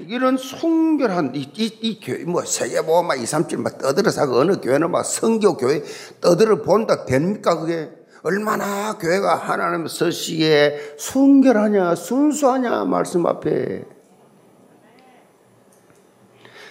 이런 0.00 0.36
순결한 0.36 1.32
이, 1.34 1.50
이, 1.56 1.64
이 1.80 2.00
교회 2.00 2.24
뭐 2.24 2.44
세계 2.44 2.80
보고 2.82 3.02
막 3.02 3.20
2, 3.20 3.26
3, 3.26 3.48
7 3.48 3.58
막 3.58 3.78
떠들어 3.78 4.12
사고 4.12 4.36
어느 4.36 4.60
교회는 4.60 4.92
막 4.92 5.02
성교 5.04 5.56
교회 5.56 5.82
떠들어 6.20 6.62
본다 6.62 7.04
됩니까 7.04 7.58
그게 7.58 7.90
얼마나 8.22 8.96
교회가 8.98 9.36
하나님 9.36 9.86
서시에 9.86 10.96
순결하냐 10.98 11.94
순수하냐 11.94 12.84
말씀 12.84 13.26
앞에 13.26 13.84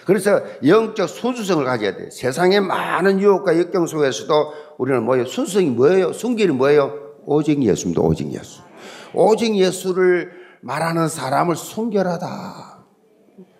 그래서 0.08 0.40
영적 0.66 1.06
순수성을 1.06 1.62
가져야 1.66 1.94
돼. 1.94 2.08
세상의 2.10 2.62
많은 2.62 3.20
유혹과 3.20 3.58
역경 3.58 3.86
속에서도 3.86 4.54
우리는 4.78 5.02
뭐예요? 5.02 5.26
순수성이 5.26 5.68
뭐예요? 5.68 6.14
순결이 6.14 6.50
뭐예요? 6.52 6.94
오직 7.26 7.62
예수입니다. 7.62 8.00
오직 8.00 8.32
예수. 8.32 8.62
오직 9.12 9.54
예수를 9.54 10.32
말하는 10.62 11.08
사람을 11.08 11.56
순결하다. 11.56 12.78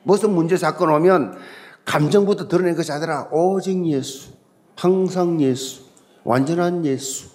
무슨 0.05 0.31
문제 0.31 0.57
사건 0.57 0.89
오면 0.89 1.37
감정부터 1.85 2.49
드러낸 2.49 2.75
것이 2.75 2.93
아니라 2.93 3.29
오직 3.31 3.87
예수, 3.87 4.31
항상 4.75 5.39
예수, 5.43 5.83
완전한 6.25 6.85
예수, 6.87 7.29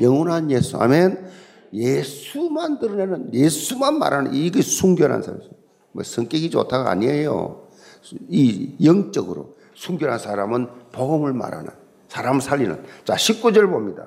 영원한 0.00 0.50
예수. 0.50 0.76
아멘. 0.76 1.28
예수만 1.72 2.78
드러내는 2.78 3.32
예수만 3.34 3.98
말하는 3.98 4.34
이게 4.34 4.60
순결한 4.60 5.22
사람. 5.22 5.40
뭐 5.92 6.02
성격이 6.02 6.50
좋다가 6.50 6.90
아니에요. 6.90 7.68
이 8.28 8.74
영적으로 8.84 9.56
순결한 9.74 10.18
사람은 10.18 10.68
복음을 10.92 11.32
말하는 11.32 11.70
사람을 12.08 12.40
살리는. 12.40 12.82
자, 13.04 13.14
19절 13.14 13.70
봅니다. 13.70 14.06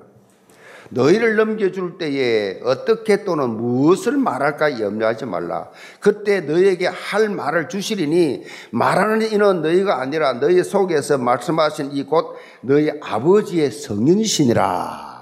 너희를 0.89 1.37
넘겨줄 1.37 1.97
때에 1.97 2.59
어떻게 2.63 3.23
또는 3.23 3.49
무엇을 3.51 4.17
말할까 4.17 4.79
염려하지 4.79 5.25
말라. 5.25 5.69
그때 5.99 6.41
너희에게 6.41 6.87
할 6.87 7.29
말을 7.29 7.69
주시리니 7.69 8.43
말하는 8.71 9.31
이는 9.31 9.61
너희가 9.61 10.01
아니라 10.01 10.33
너희 10.33 10.63
속에서 10.63 11.17
말씀하신 11.17 11.91
이 11.93 12.03
곧 12.03 12.35
너희 12.61 12.91
아버지의 13.01 13.71
성령이시니라. 13.71 15.12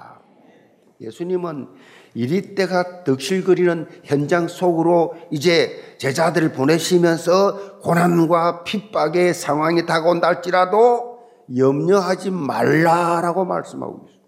예수님은 1.01 1.67
이리 2.13 2.55
때가 2.55 3.03
득실거리는 3.03 3.87
현장 4.03 4.47
속으로 4.47 5.15
이제 5.31 5.95
제자들을 5.97 6.51
보내시면서 6.51 7.79
고난과 7.79 8.63
핍박의 8.63 9.33
상황이 9.33 9.85
다가온다 9.85 10.27
할지라도 10.27 11.19
염려하지 11.55 12.31
말라라고 12.31 13.45
말씀하고 13.45 14.05
있습니다. 14.05 14.21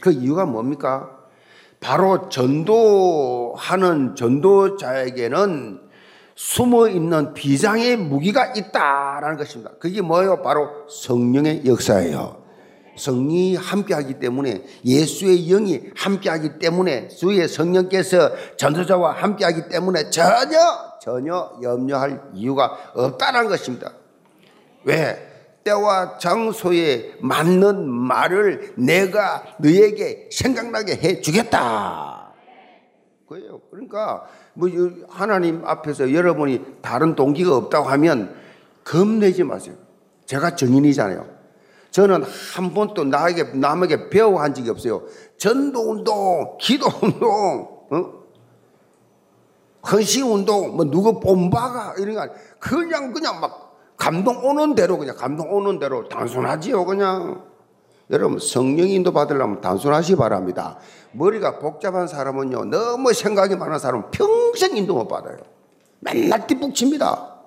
그 0.00 0.12
이유가 0.12 0.44
뭡니까? 0.44 1.10
바로 1.80 2.28
전도하는 2.28 4.14
전도자에게는 4.16 5.80
숨어 6.34 6.88
있는 6.88 7.34
비장의 7.34 7.96
무기가 7.96 8.52
있다라는 8.54 9.36
것입니다. 9.36 9.72
그게 9.80 10.02
뭐예요? 10.02 10.42
바로 10.42 10.88
성령의 10.88 11.66
역사예요. 11.66 12.47
성이 12.98 13.56
함께하기 13.56 14.18
때문에 14.20 14.64
예수의 14.84 15.46
영이 15.46 15.90
함께하기 15.96 16.58
때문에 16.58 17.08
주의 17.08 17.46
성령께서 17.46 18.56
전도자와 18.56 19.12
함께하기 19.12 19.68
때문에 19.68 20.10
전혀 20.10 20.58
전혀 21.00 21.52
염려할 21.62 22.20
이유가 22.34 22.76
없다는 22.94 23.48
것입니다. 23.48 23.92
왜? 24.84 25.26
때와 25.64 26.18
장소에 26.18 27.14
맞는 27.20 27.88
말을 27.88 28.74
내가 28.76 29.44
너에게 29.58 30.28
생각나게 30.32 30.94
해 30.96 31.20
주겠다. 31.20 32.32
그예요. 33.28 33.60
그러니까 33.70 34.24
뭐 34.54 34.68
하나님 35.08 35.64
앞에서 35.64 36.14
여러분이 36.14 36.64
다른 36.80 37.14
동기가 37.14 37.54
없다고 37.56 37.88
하면 37.90 38.34
겁내지 38.84 39.44
마세요. 39.44 39.74
제가 40.24 40.56
정인이잖아요. 40.56 41.37
저는 41.98 42.22
한 42.54 42.74
번도 42.74 43.02
나에게 43.06 43.54
남에게 43.54 44.08
배워 44.08 44.40
한 44.40 44.54
적이 44.54 44.70
없어요. 44.70 45.02
전도 45.36 45.90
운동, 45.90 46.56
기도 46.60 46.86
운동, 47.02 47.28
어? 47.90 48.12
헌신 49.90 50.30
운동, 50.30 50.76
뭐 50.76 50.84
누구 50.84 51.18
본바가 51.18 51.94
이런 51.98 52.14
거 52.14 52.28
그냥 52.60 53.12
그냥 53.12 53.40
막 53.40 53.76
감동 53.96 54.44
오는 54.44 54.76
대로 54.76 54.96
그냥 54.96 55.16
감동 55.16 55.52
오는 55.52 55.80
대로 55.80 56.08
단순하지요 56.08 56.84
그냥 56.84 57.42
여러분 58.12 58.38
성령 58.38 58.88
인도 58.88 59.12
받으려면 59.12 59.60
단순하시 59.60 60.14
바랍니다 60.14 60.78
머리가 61.12 61.58
복잡한 61.58 62.06
사람은요 62.06 62.66
너무 62.66 63.12
생각이 63.12 63.56
많은 63.56 63.78
사람은 63.80 64.12
평생 64.12 64.76
인도 64.76 64.94
못 64.94 65.08
받아요 65.08 65.38
맨날 65.98 66.46
뒷북칩니다 66.46 67.38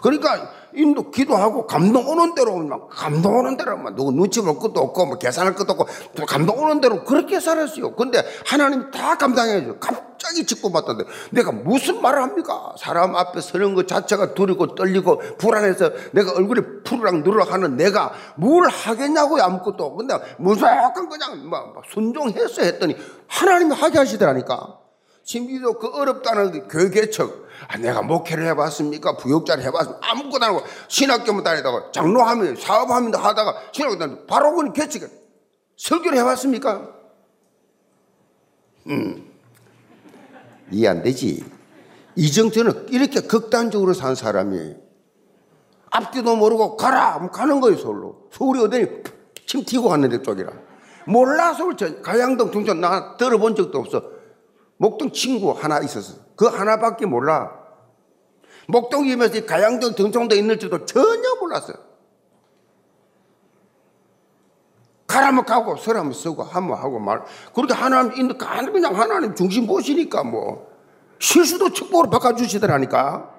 그러니까 0.00 0.48
인도 0.78 1.10
기도하고 1.10 1.66
감동 1.66 2.08
오는 2.08 2.36
대로 2.36 2.56
막 2.58 2.88
감동 2.88 3.36
오는 3.36 3.56
대로 3.56 3.76
막 3.76 3.96
누구 3.96 4.12
눈치 4.12 4.40
볼 4.40 4.56
것도 4.58 4.80
없고 4.80 5.06
뭐 5.06 5.18
계산할 5.18 5.56
것도 5.56 5.72
없고 5.72 6.24
감동 6.24 6.56
오는 6.60 6.80
대로 6.80 7.02
그렇게 7.02 7.40
살았어요. 7.40 7.96
근데 7.96 8.22
하나님 8.46 8.88
다 8.92 9.16
감당해 9.16 9.66
줘. 9.66 9.74
갑자기 9.80 10.46
직고받던데 10.46 11.04
내가 11.32 11.50
무슨 11.50 12.00
말을 12.00 12.22
합니까? 12.22 12.72
사람 12.78 13.16
앞에 13.16 13.40
서는 13.40 13.74
것 13.74 13.88
자체가 13.88 14.34
두리고 14.34 14.76
떨리고 14.76 15.20
불안해서 15.38 15.90
내가 16.12 16.32
얼굴이 16.32 16.82
푸르락 16.84 17.22
누르락 17.22 17.52
하는 17.52 17.76
내가 17.76 18.12
뭘 18.36 18.68
하겠냐고요 18.68 19.42
아무것도. 19.42 19.96
근데 19.96 20.14
무조건 20.38 21.08
그냥 21.08 21.48
막 21.50 21.74
순종했어 21.92 22.62
했더니 22.62 22.96
하나님이 23.26 23.74
하게 23.74 23.98
하시더라니까. 23.98 24.78
신비도 25.24 25.74
그 25.74 25.88
어렵다는 25.88 26.68
그 26.68 26.78
교회 26.78 26.90
개척 26.90 27.47
아, 27.66 27.76
내가 27.76 28.02
목회를 28.02 28.46
해봤습니까? 28.48 29.16
부역자를 29.16 29.64
해봤습니까? 29.64 30.06
아무것도 30.10 30.44
안 30.44 30.54
하고 30.54 30.64
신학교만 30.86 31.42
다니다가 31.42 31.90
장로하면 31.92 32.56
사업하면 32.56 33.14
하다가 33.14 33.56
신학교 33.72 33.98
다니다 33.98 34.22
바로 34.28 34.50
그건 34.50 34.72
개척 34.72 35.02
설교를 35.76 36.18
해봤습니까? 36.18 36.88
음, 38.88 39.30
이해 40.70 40.88
안 40.88 41.02
되지. 41.02 41.44
이정철은 42.16 42.88
이렇게 42.90 43.20
극단적으로 43.20 43.94
산 43.94 44.14
사람이에요. 44.14 44.76
앞뒤도 45.90 46.36
모르고 46.36 46.76
가라! 46.76 47.28
가는 47.30 47.60
거예요, 47.60 47.76
서울로. 47.78 48.28
서울이 48.32 48.60
어디니? 48.60 48.86
침 49.46 49.64
튀고 49.64 49.88
갔는데 49.88 50.22
쪽이라. 50.22 50.52
몰라, 51.06 51.54
서울, 51.54 51.76
가양동, 52.02 52.52
중천, 52.52 52.80
나 52.80 53.16
들어본 53.16 53.56
적도 53.56 53.78
없어. 53.78 54.17
목동 54.78 55.12
친구 55.12 55.50
하나 55.50 55.80
있었어. 55.80 56.14
그 56.36 56.46
하나밖에 56.46 57.04
몰라. 57.04 57.52
목동이면서 58.68 59.44
가양동 59.44 59.94
등촌도 59.94 60.34
있는 60.34 60.58
줄도 60.58 60.86
전혀 60.86 61.34
몰랐어요. 61.40 61.76
가라면 65.06 65.44
가고 65.46 65.76
서라면 65.76 66.12
쓰고 66.12 66.42
하면 66.42 66.76
하고 66.76 66.98
말. 66.98 67.22
그렇게 67.54 67.74
하나님 67.74 68.28
그냥 68.72 68.98
하나님 68.98 69.34
중심 69.34 69.66
보시니까 69.66 70.22
뭐 70.22 70.70
실수도 71.18 71.72
축복으로 71.72 72.10
바꿔주시더라니까. 72.10 73.34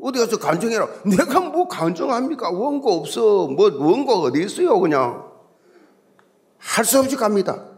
어디 0.00 0.18
가서 0.18 0.38
간증해라. 0.38 0.88
내가 1.04 1.40
뭐 1.40 1.68
간증합니까? 1.68 2.50
원고 2.50 2.92
없어. 2.92 3.48
뭐 3.48 3.70
원고 3.74 4.12
어디 4.22 4.42
있어요? 4.42 4.78
그냥 4.80 5.28
할 6.56 6.84
수 6.84 6.98
없이 7.00 7.16
갑니다. 7.16 7.69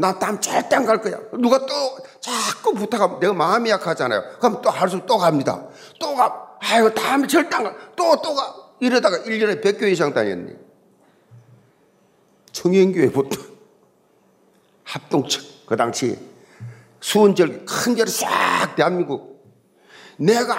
나땀 0.00 0.40
절대 0.40 0.76
안 0.76 0.86
갈 0.86 1.00
거야. 1.02 1.18
누가 1.32 1.58
또 1.66 1.98
자꾸 2.20 2.72
부탁하면 2.74 3.20
내가 3.20 3.34
마음이 3.34 3.68
약하잖아요. 3.68 4.38
그럼 4.40 4.62
또할수또 4.62 5.18
갑니다. 5.18 5.62
또 6.00 6.14
가. 6.16 6.56
아유, 6.62 6.92
다음에 6.94 7.26
절대 7.26 7.54
안 7.56 7.64
가. 7.64 7.74
또, 7.96 8.16
또 8.22 8.34
가. 8.34 8.54
이러다가 8.80 9.18
1년에 9.18 9.62
100교 9.62 9.82
이상 9.92 10.14
다녔니. 10.14 10.54
청년교회부터 12.52 13.40
합동측, 14.84 15.66
그 15.66 15.76
당시 15.76 16.18
수원절 17.00 17.64
큰 17.66 17.94
절이 17.94 18.10
싹 18.10 18.74
대한민국. 18.76 19.44
내가 20.16 20.54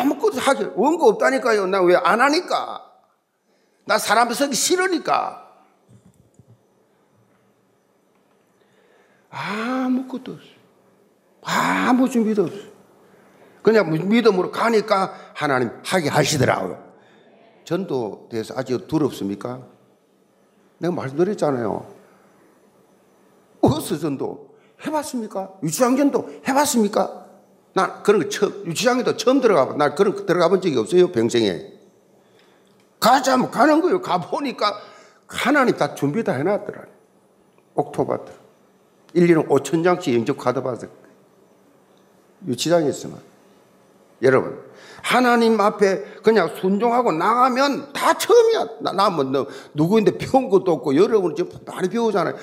아무것도 0.00 0.38
하기, 0.40 0.64
원고 0.74 1.08
없다니까요. 1.10 1.66
나 1.66 1.80
왜 1.82 1.96
안 1.96 2.20
하니까. 2.20 2.84
나 3.86 3.98
사람 3.98 4.32
서기 4.32 4.54
싫으니까. 4.54 5.39
아무것도 9.30 10.32
없어. 10.32 10.46
아무 11.42 12.08
준비도 12.08 12.44
없어. 12.44 12.56
그냥 13.62 13.90
믿음으로 14.08 14.50
가니까 14.50 15.14
하나님 15.34 15.70
하게 15.84 16.08
하시더라고요. 16.08 16.90
전도돼서 17.64 18.54
아직 18.56 18.86
두렵습니까? 18.88 19.62
내가 20.78 20.94
말씀드렸잖아요. 20.94 21.94
어스 23.60 23.98
전도 23.98 24.56
해봤습니까? 24.86 25.52
유치장 25.62 25.96
전도 25.96 26.30
해봤습니까? 26.48 27.26
나 27.74 28.02
그런 28.02 28.22
거 28.22 28.28
처음, 28.28 28.66
유치장에도 28.66 29.16
처음 29.16 29.40
들어가 29.40 29.68
봐. 29.68 29.74
나 29.76 29.94
그런 29.94 30.16
거 30.16 30.26
들어가 30.26 30.48
본 30.48 30.60
적이 30.60 30.78
없어요, 30.78 31.12
평생에. 31.12 31.72
가자면 32.98 33.50
가는 33.50 33.80
거예요. 33.80 34.00
가보니까 34.00 34.80
하나님 35.26 35.76
다 35.76 35.94
준비 35.94 36.24
다 36.24 36.32
해놨더라. 36.32 36.84
옥토바트. 37.74 38.39
1년에 39.14 39.48
5천 39.48 39.84
장씩 39.84 40.14
영접 40.14 40.38
카드 40.38 40.62
받았 40.62 40.88
유치장에 42.46 42.88
있으면. 42.88 43.18
여러분, 44.22 44.58
하나님 45.02 45.60
앞에 45.60 46.02
그냥 46.22 46.50
순종하고 46.60 47.12
나가면 47.12 47.92
다 47.92 48.16
처음이야. 48.16 48.68
나, 48.80 48.92
나 48.92 49.10
뭐, 49.10 49.46
누구인데 49.74 50.18
배운 50.18 50.48
것도 50.50 50.72
없고, 50.72 50.96
여러분 50.96 51.34
지금 51.34 51.50
많이 51.66 51.88
배우잖아요. 51.88 52.36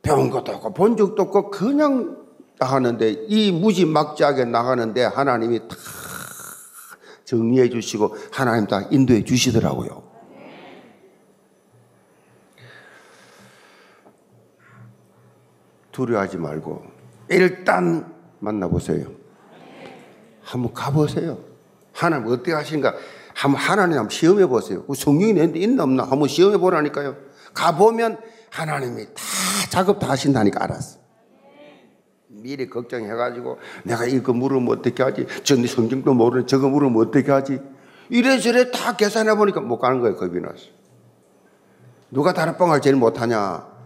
배운 0.00 0.30
것도 0.30 0.52
없고, 0.52 0.72
본 0.74 0.96
적도 0.96 1.22
없고, 1.22 1.50
그냥 1.50 2.16
나가는데, 2.58 3.26
이 3.28 3.52
무지막지하게 3.52 4.46
나가는데 4.46 5.04
하나님이 5.04 5.68
다 5.68 5.76
정리해 7.24 7.68
주시고, 7.68 8.16
하나님 8.32 8.66
다 8.66 8.86
인도해 8.90 9.22
주시더라고요. 9.22 10.07
두려워하지 15.98 16.36
말고 16.36 16.84
일단 17.28 18.12
만나보세요. 18.38 19.08
한번 20.42 20.72
가보세요. 20.72 21.38
하나님 21.92 22.28
어떻게 22.28 22.52
하신가? 22.52 22.94
한번 23.34 23.60
하나님 23.60 23.98
한번 23.98 24.10
시험해 24.10 24.46
보세요. 24.46 24.84
그 24.84 24.94
성령이 24.94 25.32
내데 25.32 25.58
있나 25.58 25.82
없나? 25.82 26.04
한번 26.04 26.28
시험해 26.28 26.58
보라니까요. 26.58 27.16
가보면 27.52 28.18
하나님이 28.50 29.06
다 29.06 29.22
작업 29.70 29.98
다 29.98 30.10
하신다니까 30.10 30.62
알았어. 30.64 30.98
미리 32.28 32.68
걱정해가지고 32.68 33.58
내가 33.82 34.06
이거 34.06 34.32
물으면 34.32 34.78
어떻게 34.78 35.02
하지? 35.02 35.26
저 35.42 35.56
성경도 35.66 36.14
모르는 36.14 36.46
저거 36.46 36.68
물으면 36.68 37.04
어떻게 37.04 37.32
하지? 37.32 37.60
이래저래 38.08 38.70
다 38.70 38.96
계산해 38.96 39.34
보니까 39.34 39.60
못 39.60 39.78
가는 39.78 39.98
거예요. 40.00 40.16
겁이 40.16 40.40
나서. 40.40 40.66
누가 42.10 42.32
다락방을 42.32 42.80
제일 42.80 42.96
못하냐? 42.96 43.77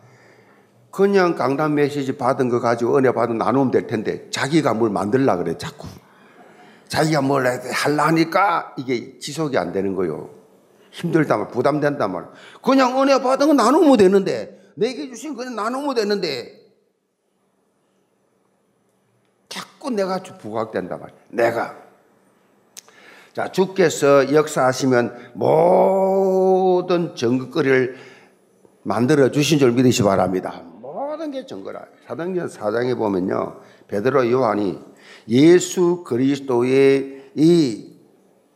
그냥 0.92 1.34
강단 1.34 1.74
메시지 1.74 2.18
받은 2.18 2.50
거 2.50 2.60
가지고 2.60 2.98
은혜 2.98 3.10
받은 3.12 3.38
나누면 3.38 3.70
될 3.70 3.86
텐데 3.86 4.28
자기가 4.30 4.74
뭘 4.74 4.90
만들라 4.90 5.38
그래 5.38 5.56
자꾸. 5.56 5.88
자기가 6.88 7.22
뭘 7.22 7.46
하려니까 7.46 8.74
이게 8.76 9.18
지속이 9.18 9.56
안 9.56 9.72
되는 9.72 9.94
거요. 9.96 10.28
힘들다 10.90 11.38
말 11.38 11.48
부담된다 11.48 12.08
말. 12.08 12.28
그냥 12.62 13.00
은혜 13.00 13.18
받은 13.22 13.46
거 13.46 13.54
나누면 13.54 13.96
되는데 13.96 14.60
내게 14.74 15.08
주신 15.08 15.34
그냥 15.34 15.56
나누면 15.56 15.94
되는데 15.94 16.60
자꾸 19.48 19.88
내가 19.90 20.18
부각된다 20.18 20.98
말. 20.98 21.10
내가 21.30 21.74
자 23.32 23.50
주께서 23.50 24.30
역사하시면 24.30 25.32
모든 25.32 27.16
정거거리를 27.16 27.96
만들어 28.82 29.30
주신 29.30 29.58
줄 29.58 29.72
믿으시 29.72 30.02
바랍니다. 30.02 30.62
모든 31.22 31.30
게 31.30 31.46
증거라. 31.46 31.84
사도행전 32.06 32.48
4장에 32.48 32.96
보면요. 32.98 33.60
베드로 33.86 34.28
요한이 34.30 34.80
예수 35.28 36.02
그리스도의 36.04 37.30
이 37.36 37.92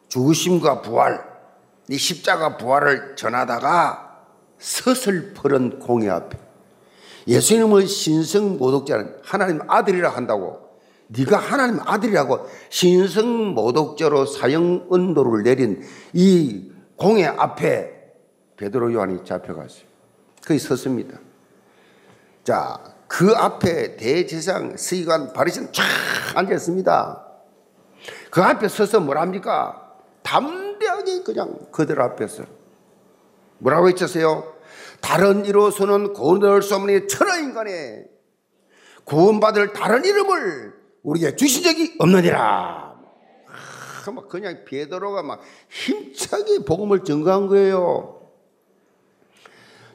죽으심과 0.09 0.83
부활, 0.83 1.25
이 1.89 1.97
십자가 1.97 2.57
부활을 2.57 3.15
전하다가 3.15 4.25
서슬퍼른 4.59 5.79
공의 5.79 6.11
앞에 6.11 6.39
예수님을 7.29 7.87
신성 7.87 8.59
모독자는 8.59 9.19
하나님 9.23 9.61
아들이라 9.69 10.09
한다고 10.11 10.61
네가 11.09 11.37
하나님 11.37 11.81
아들이라고 11.85 12.47
신성 12.69 13.55
모독자로 13.55 14.27
사형 14.27 14.89
은도를 14.93 15.45
내린 15.45 15.83
이 16.13 16.73
공의 16.97 17.27
앞에 17.27 17.93
베드로 18.57 18.93
요한이 18.93 19.25
잡혀갔어요. 19.25 19.85
거기 20.45 20.59
섰습니다. 20.59 21.26
자, 22.47 22.79
그 23.09 23.33
앞에 23.33 23.97
대제상 23.97 24.77
서기관 24.77 25.33
바리새인 25.33 25.73
쫙 25.73 25.83
앉았습니다. 26.37 27.27
그 28.31 28.41
앞에 28.41 28.69
서서 28.69 29.01
뭐랍니까? 29.01 29.95
담대하게 30.23 31.25
그냥 31.25 31.59
그들 31.73 32.01
앞에서 32.01 32.45
뭐라고 33.59 33.89
했었어요? 33.89 34.55
다른 35.01 35.45
이로서는 35.45 36.13
구원을 36.13 36.63
수 36.63 36.77
없는 36.77 37.09
천하인간의 37.09 38.07
구원받을 39.03 39.73
다른 39.73 40.05
이름을 40.05 40.73
우리에게 41.03 41.35
주신 41.35 41.65
적이 41.65 41.97
없느니라. 41.99 42.97
아, 44.07 44.11
막 44.13 44.29
그냥 44.29 44.65
베드로가 44.65 45.25
막 45.25 45.41
힘차게 45.69 46.61
복음을 46.65 47.03
증거한 47.03 47.49
거예요. 47.49 48.31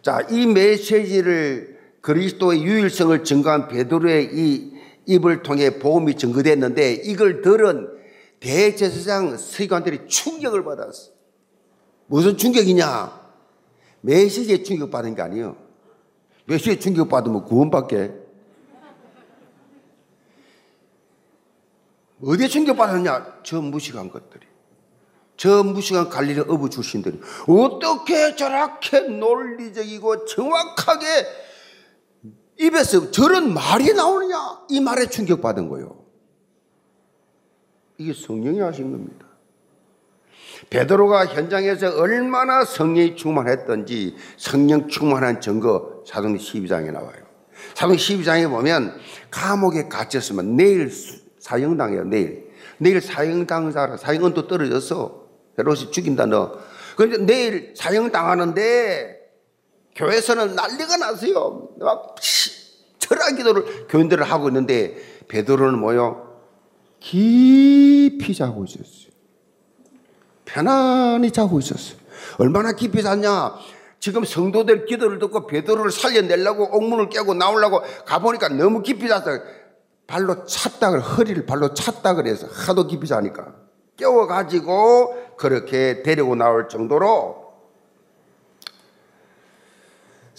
자, 0.02 0.20
이 0.30 0.46
메시지를 0.48 1.81
그리스도의 2.02 2.64
유일성을 2.64 3.24
증거한 3.24 3.68
베드로의 3.68 4.30
이 4.34 4.74
입을 5.06 5.44
통해 5.44 5.80
복음이 5.80 6.16
증거됐는데 6.16 6.94
이걸 7.06 7.42
들은 7.42 7.90
대제사장 8.40 9.38
서기관들이 9.38 10.08
충격을 10.08 10.64
받았어. 10.64 11.12
무슨 12.08 12.38
충격이냐? 12.38 13.22
메시지에 14.02 14.64
충격받은 14.64 15.16
게 15.16 15.22
아니에요. 15.22 15.56
메시지에 16.46 16.80
충격받으면 16.80 17.46
구원받게. 17.46 18.12
어디에 22.24 22.48
충격받았냐? 22.48 23.42
저 23.44 23.62
무식한 23.62 24.10
것들이. 24.10 24.46
저 25.38 25.64
무식한 25.64 26.10
갈릴리 26.10 26.42
어부 26.42 26.70
출신들이 26.70 27.20
어떻게 27.48 28.36
저렇게 28.36 29.00
논리적이고 29.00 30.26
정확하게 30.26 31.06
입에서 32.62 33.10
저런 33.10 33.54
말이 33.54 33.92
나오느냐? 33.94 34.62
이 34.70 34.80
말에 34.80 35.08
충격받은 35.08 35.68
거예요. 35.68 36.06
이게 37.98 38.14
성령이 38.14 38.60
하신 38.60 38.92
겁니다. 38.92 39.26
베드로가 40.70 41.26
현장에서 41.26 41.98
얼마나 41.98 42.64
성령이 42.64 43.16
충만했던지 43.16 44.16
성령 44.38 44.88
충만한 44.88 45.42
증거 45.42 46.04
사도행 46.06 46.38
12장에 46.38 46.92
나와요. 46.92 47.26
사도행 47.74 47.98
12장에 47.98 48.50
보면 48.50 48.96
감옥에 49.32 49.88
갇혔으면 49.88 50.56
내일 50.56 50.92
사형당해요. 51.40 52.04
내일. 52.06 52.52
내일 52.78 53.02
사형당사라 53.02 53.98
사형은 53.98 54.36
또 54.36 54.48
떨어졌어. 54.48 55.26
베로시 55.58 55.92
죽인다 55.92 56.28
너. 56.28 56.60
그런데 56.96 57.18
내일 57.26 57.74
사형당하는데 57.76 59.21
교회에서는 59.96 60.56
난리가 60.56 60.98
났어요. 60.98 61.70
막 61.80 62.16
철학 63.00 63.36
기도를 63.36 63.88
교인들을 63.88 64.24
하고 64.24 64.48
있는데 64.50 64.96
베드로는 65.28 65.80
뭐요? 65.80 66.40
깊이 67.00 68.36
자고 68.36 68.64
있었어요. 68.66 69.12
편안히 70.46 71.32
자고 71.32 71.60
있었어요. 71.60 71.98
얼마나 72.38 72.74
깊이 72.74 73.02
잤냐? 73.02 73.56
지금 74.00 74.24
성도들 74.24 74.86
기도를 74.86 75.20
듣고 75.20 75.48
베드로를 75.48 75.92
살려내려고 75.92 76.76
옥문을 76.76 77.10
깨고 77.10 77.34
나오려고 77.34 77.82
가보니까 78.06 78.50
너무 78.50 78.82
깊이 78.82 79.08
잤어요. 79.08 79.42
발로 80.08 80.46
찼다 80.46 80.92
그래. 80.92 81.02
허리를 81.02 81.46
발로 81.46 81.74
찼다 81.74 82.16
그래서 82.16 82.48
하도 82.48 82.88
깊이 82.88 83.08
자니까. 83.08 83.54
깨워가지고 83.98 85.36
그렇게 85.38 86.02
데리고 86.04 86.36
나올 86.36 86.68
정도로 86.68 87.41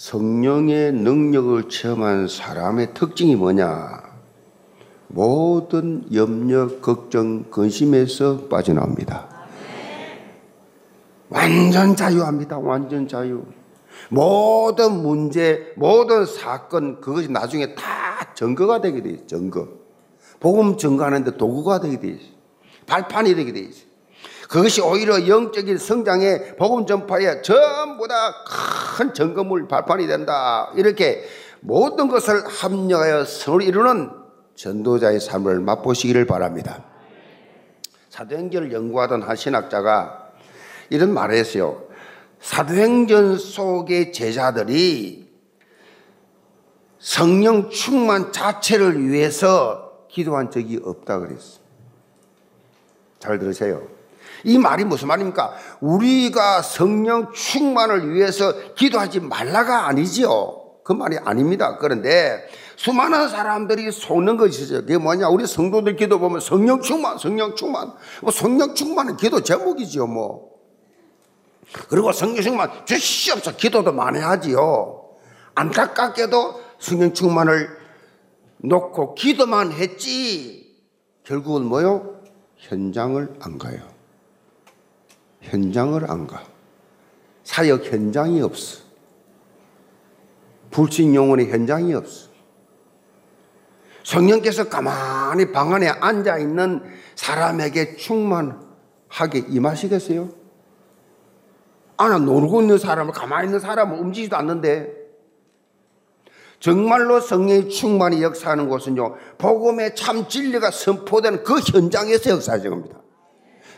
성령의 0.03 0.91
능력을 0.91 1.69
체험한 1.69 2.27
사람의 2.27 2.93
특징이 2.93 3.37
뭐냐? 3.37 4.03
모든 5.07 6.03
염려, 6.13 6.67
걱정, 6.81 7.49
근심에서 7.49 8.49
빠져나옵니다. 8.49 9.29
완전 11.29 11.95
자유합니다. 11.95 12.59
완전 12.59 13.07
자유. 13.07 13.45
모든 14.09 15.01
문제, 15.01 15.71
모든 15.77 16.25
사건, 16.25 16.99
그것이 16.99 17.31
나중에 17.31 17.73
다 17.73 18.33
증거가 18.35 18.81
되게 18.81 19.01
돼 19.01 19.11
있어요. 19.11 19.27
증거. 19.27 19.69
복음 20.41 20.75
증거하는데 20.75 21.37
도구가 21.37 21.79
되게 21.79 22.01
돼 22.01 22.09
있어요. 22.09 22.33
발판이 22.87 23.35
되게 23.35 23.53
돼 23.53 23.61
있어요. 23.61 23.85
그것이 24.49 24.81
오히려 24.81 25.29
영적인 25.29 25.77
성장에 25.77 26.55
복음 26.57 26.85
전파에 26.85 27.41
전부 27.41 28.05
다 28.09 28.15
큰 28.93 29.13
점검물 29.13 29.67
발판이 29.67 30.07
된다. 30.07 30.71
이렇게 30.75 31.23
모든 31.61 32.07
것을 32.07 32.45
합력하여 32.45 33.25
선을 33.25 33.63
이루는 33.63 34.11
전도자의 34.55 35.19
삶을 35.19 35.59
맛보시기를 35.61 36.25
바랍니다. 36.25 36.83
사도행전을 38.09 38.71
연구하던 38.71 39.23
한 39.23 39.35
신학자가 39.35 40.31
이런 40.89 41.13
말을 41.13 41.35
했어요. 41.35 41.83
사도행전 42.39 43.37
속의 43.37 44.13
제자들이 44.13 45.33
성령 46.99 47.69
충만 47.69 48.31
자체를 48.31 49.09
위해서 49.09 50.07
기도한 50.09 50.51
적이 50.51 50.79
없다 50.83 51.19
그랬어. 51.19 51.59
잘 53.19 53.39
들으세요. 53.39 53.87
이 54.43 54.57
말이 54.57 54.83
무슨 54.83 55.07
말입니까? 55.07 55.53
우리가 55.79 56.61
성령 56.61 57.31
충만을 57.31 58.13
위해서 58.13 58.73
기도하지 58.75 59.21
말라가 59.21 59.87
아니지요. 59.87 60.63
그 60.83 60.91
말이 60.91 61.17
아닙니다. 61.17 61.77
그런데 61.77 62.45
수많은 62.75 63.29
사람들이 63.29 63.91
속는 63.91 64.37
것이 64.37 64.63
있어요. 64.63 64.81
그게 64.81 64.97
뭐냐? 64.97 65.29
우리 65.29 65.47
성도들 65.47 65.95
기도 65.95 66.19
보면 66.19 66.41
성령 66.41 66.81
충만, 66.81 67.17
성령 67.17 67.55
충만. 67.55 67.93
뭐 68.21 68.31
성령 68.31 68.75
충만은 68.75 69.15
기도 69.15 69.41
제목이지요, 69.41 70.07
뭐. 70.07 70.51
그리고 71.89 72.11
성령 72.11 72.43
충만 72.43 72.69
주시옵소서 72.85 73.57
기도도 73.57 73.93
많이 73.93 74.19
하지요. 74.19 75.09
안타깝게도 75.55 76.61
성령 76.79 77.13
충만을 77.13 77.69
놓고 78.57 79.15
기도만 79.15 79.71
했지. 79.71 80.75
결국은 81.23 81.63
뭐요? 81.63 82.21
현장을 82.57 83.35
안 83.41 83.57
가요. 83.57 83.92
현장을 85.43 86.09
안 86.09 86.27
가. 86.27 86.43
사역 87.43 87.85
현장이 87.85 88.41
없어. 88.41 88.81
불신 90.71 91.13
영혼의 91.13 91.51
현장이 91.51 91.93
없어. 91.93 92.29
성령께서 94.03 94.69
가만히 94.69 95.51
방 95.51 95.73
안에 95.73 95.87
앉아 95.87 96.39
있는 96.39 96.81
사람에게 97.15 97.95
충만하게 97.95 99.45
임하시겠어요? 99.49 100.29
아, 101.97 102.09
나 102.09 102.17
놀고 102.17 102.61
있는 102.61 102.77
사람을, 102.77 103.13
가만히 103.13 103.47
있는 103.47 103.59
사람을 103.59 103.97
움직이지도 103.97 104.35
않는데, 104.35 104.91
정말로 106.59 107.19
성령의 107.19 107.69
충만히 107.69 108.23
역사하는 108.23 108.67
곳은요, 108.67 109.15
복음의 109.37 109.95
참 109.95 110.27
진리가 110.27 110.71
선포되는 110.71 111.43
그 111.43 111.59
현장에서 111.59 112.31
역사하는 112.31 112.69
겁니다. 112.69 112.99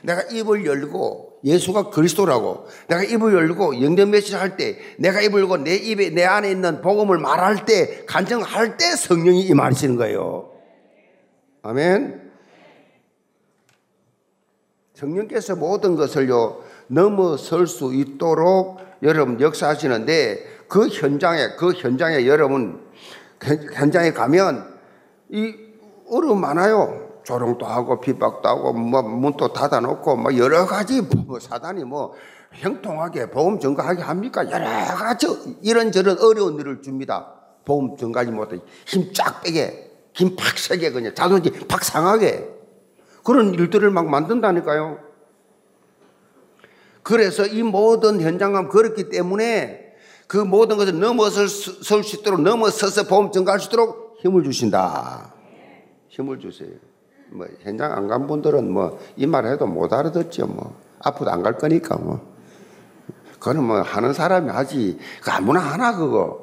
내가 0.03 0.21
입을 0.23 0.65
열고 0.65 1.34
예수가 1.45 1.91
그리스도라고 1.91 2.67
내가 2.87 3.03
입을 3.03 3.33
열고 3.33 3.81
영전 3.81 4.09
메시지 4.09 4.35
할 4.35 4.57
때 4.57 4.77
내가 4.97 5.21
입을 5.21 5.41
열고 5.41 5.57
내 5.57 5.75
입에 5.75 6.09
내 6.09 6.25
안에 6.25 6.49
있는 6.49 6.81
복음을 6.81 7.19
말할 7.19 7.65
때 7.65 8.03
간증할 8.05 8.77
때 8.77 8.95
성령이 8.95 9.41
임하시는 9.41 9.95
거예요. 9.95 10.51
아멘. 11.61 12.31
성령께서 14.95 15.55
모든 15.55 15.95
것을요 15.95 16.63
넘어설 16.87 17.67
수 17.67 17.93
있도록 17.93 18.79
여러분 19.03 19.39
역사하시는데 19.39 20.55
그 20.67 20.87
현장에 20.87 21.55
그 21.57 21.73
현장에 21.73 22.25
여러분 22.25 22.81
현장에 23.73 24.11
가면 24.11 24.73
이 25.29 25.53
어려움 26.09 26.41
많아요. 26.41 27.04
조롱도 27.25 27.65
하고 27.65 27.99
핍박도 27.99 28.47
하고 28.47 28.71
뭐 28.73 29.01
문도 29.01 29.51
닫아놓고 29.51 30.15
뭐 30.15 30.37
여러 30.37 30.65
가지 30.65 31.01
뭐 31.01 31.39
사단이 31.39 31.83
뭐 31.83 32.13
형통하게 32.53 33.31
보험 33.31 33.59
증가하게 33.59 34.01
합니까? 34.01 34.49
여러 34.49 34.65
가지 34.95 35.27
이런저런 35.61 36.17
어려운 36.19 36.57
일을 36.59 36.81
줍니다. 36.81 37.33
보험 37.65 37.97
증가하지 37.97 38.31
못해 38.31 38.59
힘 38.85 39.11
쫙 39.11 39.41
빼게 39.41 39.91
힘 40.13 40.35
팍 40.35 40.57
세게 40.57 40.91
그냥 40.91 41.13
자존심 41.13 41.67
팍 41.67 41.83
상하게 41.83 42.47
그런 43.23 43.53
일들을 43.53 43.89
막 43.89 44.07
만든다니까요. 44.07 44.99
그래서 47.03 47.45
이 47.45 47.63
모든 47.63 48.21
현장감 48.21 48.69
그렇기 48.69 49.09
때문에 49.09 49.93
그 50.27 50.37
모든 50.37 50.77
것을 50.77 50.99
넘어설 50.99 51.47
수 51.47 51.93
있도록 52.17 52.41
넘어서서 52.41 53.03
보험 53.03 53.31
증가할 53.31 53.59
수 53.59 53.67
있도록 53.67 54.17
힘을 54.21 54.43
주신다. 54.43 55.33
힘을 56.07 56.39
주세요. 56.39 56.69
뭐 57.31 57.47
현장 57.61 57.91
안 57.91 58.07
간 58.07 58.27
분들은 58.27 58.71
뭐 58.71 58.97
이 59.17 59.25
말 59.27 59.45
해도 59.47 59.65
못 59.67 59.91
알아듣죠. 59.93 60.47
뭐 60.47 60.75
앞으로 60.99 61.31
안 61.31 61.43
갈 61.43 61.57
거니까 61.57 61.97
뭐. 61.97 62.19
그거는 63.39 63.63
뭐 63.63 63.81
하는 63.81 64.13
사람이 64.13 64.49
하지. 64.49 64.97
그 65.23 65.31
아무나 65.31 65.59
하나 65.59 65.95
그거. 65.95 66.39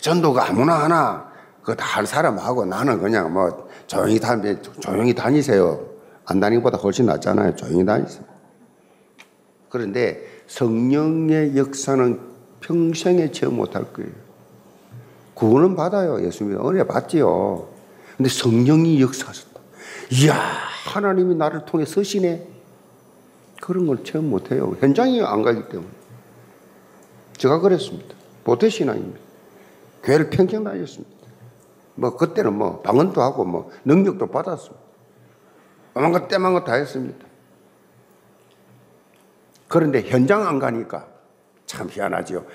전도가 0.00 0.48
아무나 0.50 0.74
하나. 0.84 1.32
그거 1.62 1.74
다 1.74 1.84
할 1.96 2.06
사람 2.06 2.38
하고 2.38 2.64
나는 2.64 3.00
그냥 3.00 3.32
뭐 3.32 3.68
조용히 3.86 4.20
다니 4.20 4.60
조용히 4.80 5.14
다니세요. 5.14 5.80
안 6.26 6.38
다니기보다 6.40 6.78
훨씬 6.78 7.06
낫잖아요. 7.06 7.56
조용히 7.56 7.84
다니세요. 7.84 8.22
그런데 9.68 10.22
성령의 10.46 11.56
역사는 11.56 12.20
평생에 12.60 13.30
체험 13.32 13.56
못할 13.56 13.92
거예요. 13.92 14.10
구원은 15.34 15.74
받아요. 15.76 16.24
예수님 16.24 16.58
은혜 16.68 16.84
받지요. 16.84 17.68
근데 18.16 18.28
성령이 18.30 19.00
역사하셨다. 19.02 19.60
이야, 20.12 20.34
하나님이 20.86 21.34
나를 21.34 21.64
통해 21.64 21.84
서시네. 21.84 22.48
그런 23.60 23.86
걸 23.86 24.04
체험 24.04 24.30
못 24.30 24.52
해요. 24.52 24.76
현장에 24.80 25.20
안 25.22 25.42
가기 25.42 25.68
때문에. 25.68 25.90
제가 27.36 27.60
그랬습니다. 27.60 28.14
보태신앙입니다. 28.44 29.20
교회를 30.02 30.30
평생 30.30 30.64
다녔습니다. 30.64 31.16
뭐, 31.96 32.16
그때는 32.16 32.52
뭐, 32.54 32.80
방언도 32.82 33.20
하고, 33.20 33.44
뭐, 33.44 33.70
능력도 33.84 34.28
받았습니다. 34.28 34.86
어만 35.94 36.12
것, 36.12 36.28
때만 36.28 36.52
것다 36.52 36.74
했습니다. 36.74 37.26
그런데 39.68 40.02
현장 40.02 40.46
안 40.46 40.58
가니까 40.58 41.08
참 41.64 41.88
희한하죠. 41.90 42.46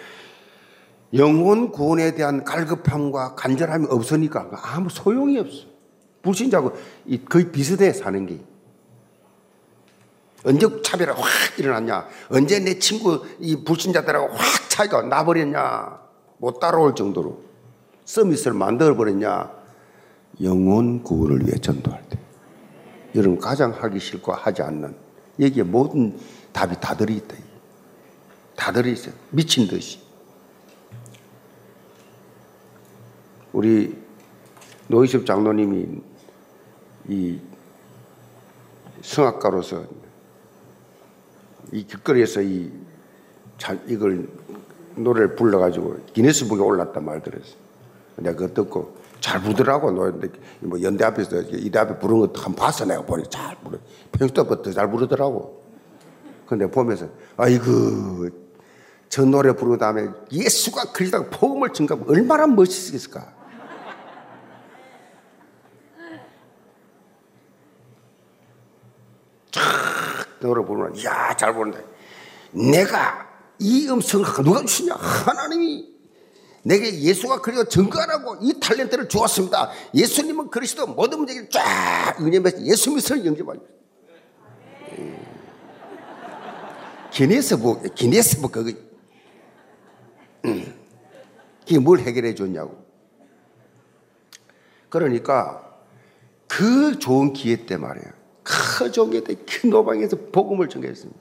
영혼 1.14 1.72
구원에 1.72 2.16
대한 2.16 2.44
갈급함과 2.44 3.36
간절함이 3.36 3.88
없으니까 3.90 4.50
아무 4.64 4.90
소용이 4.90 5.38
없어. 5.40 5.66
불신자고 6.22 6.74
거의 7.30 7.52
비슷해 7.52 7.92
사는 7.92 8.26
게. 8.26 8.40
언제 10.44 10.68
차별이 10.82 11.12
확 11.12 11.60
일어났냐? 11.60 12.08
언제 12.30 12.60
내 12.60 12.80
친구 12.80 13.24
이 13.40 13.64
불신자들하고 13.64 14.34
확 14.34 14.70
차이가 14.70 15.02
나버렸냐? 15.04 16.00
못 16.38 16.60
따라올 16.60 16.96
정도로 16.96 17.44
서밋을 18.06 18.54
만들어 18.54 18.96
버렸냐? 18.96 19.52
영혼 20.42 21.04
구원을 21.04 21.46
위해 21.46 21.58
전도할 21.58 22.04
때. 22.10 22.18
여러분 23.16 23.38
가장 23.38 23.72
하기 23.72 24.00
싫고 24.00 24.32
하지 24.32 24.62
않는 24.62 24.96
여기에 25.40 25.64
모든 25.64 26.18
답이 26.54 26.76
다 26.80 26.96
들어있다. 26.96 27.36
다 28.56 28.72
들어있어요. 28.72 29.14
미친 29.30 29.68
듯이. 29.68 30.01
우리 33.54 33.98
노이섭 34.88 35.26
장로님이 35.26 36.02
이 37.08 37.40
성악가로서 39.02 39.84
이 41.72 41.86
길거리에서 41.86 42.42
이 42.42 42.72
이걸 43.88 44.28
노래를 44.96 45.36
불러가지고 45.36 46.06
기네스북에 46.14 46.62
올랐단 46.62 47.04
말 47.06 47.22
들었어. 47.22 47.56
내가 48.18 48.36
그거 48.36 48.54
듣고 48.54 48.98
잘 49.20 49.42
부르더라고. 49.42 49.92
뭐 50.62 50.82
연대 50.82 51.06
앞에서 51.06 51.42
이대 51.42 51.80
앞에 51.80 52.00
부르는 52.00 52.34
거한 52.34 52.56
봤어. 52.56 52.86
내가 52.86 53.04
보니 53.06 53.24
잘 53.30 53.56
부르. 53.64 53.80
평소부터 54.12 54.72
잘 54.72 54.90
부르더라고. 54.90 55.62
근데 56.48 56.70
보면서 56.70 57.08
아이고 57.38 58.30
저 59.08 59.24
노래 59.26 59.54
부르고 59.54 59.78
다음에 59.78 60.10
예수가 60.32 60.92
그리스도가 60.92 61.30
복음을 61.30 61.72
증가하면 61.72 62.10
얼마나 62.10 62.48
멋있겠을까. 62.48 63.41
쫙 69.52 69.62
노래 70.40 70.66
부르면 70.66 70.96
이야 70.96 71.36
잘 71.36 71.54
부른다. 71.54 71.80
내가 72.52 73.28
이 73.60 73.88
음성을 73.88 74.26
누가 74.44 74.64
주냐? 74.66 74.96
하나님이 74.96 75.92
내게 76.64 77.00
예수가 77.00 77.42
그리고 77.42 77.66
증거하라고 77.66 78.38
이 78.42 78.54
탤런트를 78.60 79.10
주었습니다. 79.10 79.72
예수님은 79.94 80.50
그리스도 80.50 80.88
모든 80.88 81.20
문제를 81.20 81.50
쫙 81.50 82.18
은혜면서 82.20 82.62
예수 82.64 82.92
믿음을 82.92 83.26
영접합니다. 83.26 83.72
기네스북, 87.12 87.94
기네스북 87.94 88.52
그거 88.52 88.72
음. 90.46 90.82
그게 91.60 91.80
뭘 91.80 92.00
해결해 92.00 92.34
줬냐고. 92.36 92.84
그러니까 94.90 95.78
그 96.48 97.00
좋은 97.00 97.34
기회 97.34 97.66
때 97.66 97.78
말이에요. 97.78 98.21
그 98.86 98.92
좋은 98.92 99.12
기회 99.12 99.24
때큰 99.24 99.70
노방에서 99.70 100.18
복음을 100.32 100.70
전개했습니다. 100.70 101.20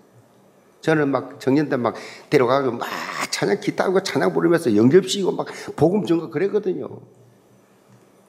저는 0.80 1.10
막 1.10 1.38
정년 1.40 1.68
때 1.68 1.76
막 1.76 1.94
데려가고 2.30 2.72
막 2.72 2.88
찬양 3.30 3.60
기타하고 3.60 4.02
찬양 4.02 4.32
부르면서 4.32 4.74
영접시키고 4.74 5.32
막 5.32 5.46
복음 5.76 6.06
전거 6.06 6.30
그랬거든요. 6.30 6.88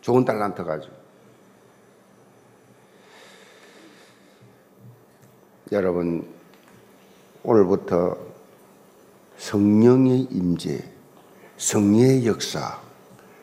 좋은 0.01 0.25
달란트 0.25 0.63
가지고. 0.63 0.93
여러분 5.71 6.27
오늘부터 7.43 8.17
성령의 9.37 10.27
임재, 10.29 10.83
성령의 11.57 12.27
역사, 12.27 12.79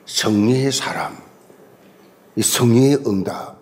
성령의 0.05 0.71
사람, 0.71 1.17
이 2.37 2.43
성령의 2.43 2.99
응답 3.07 3.58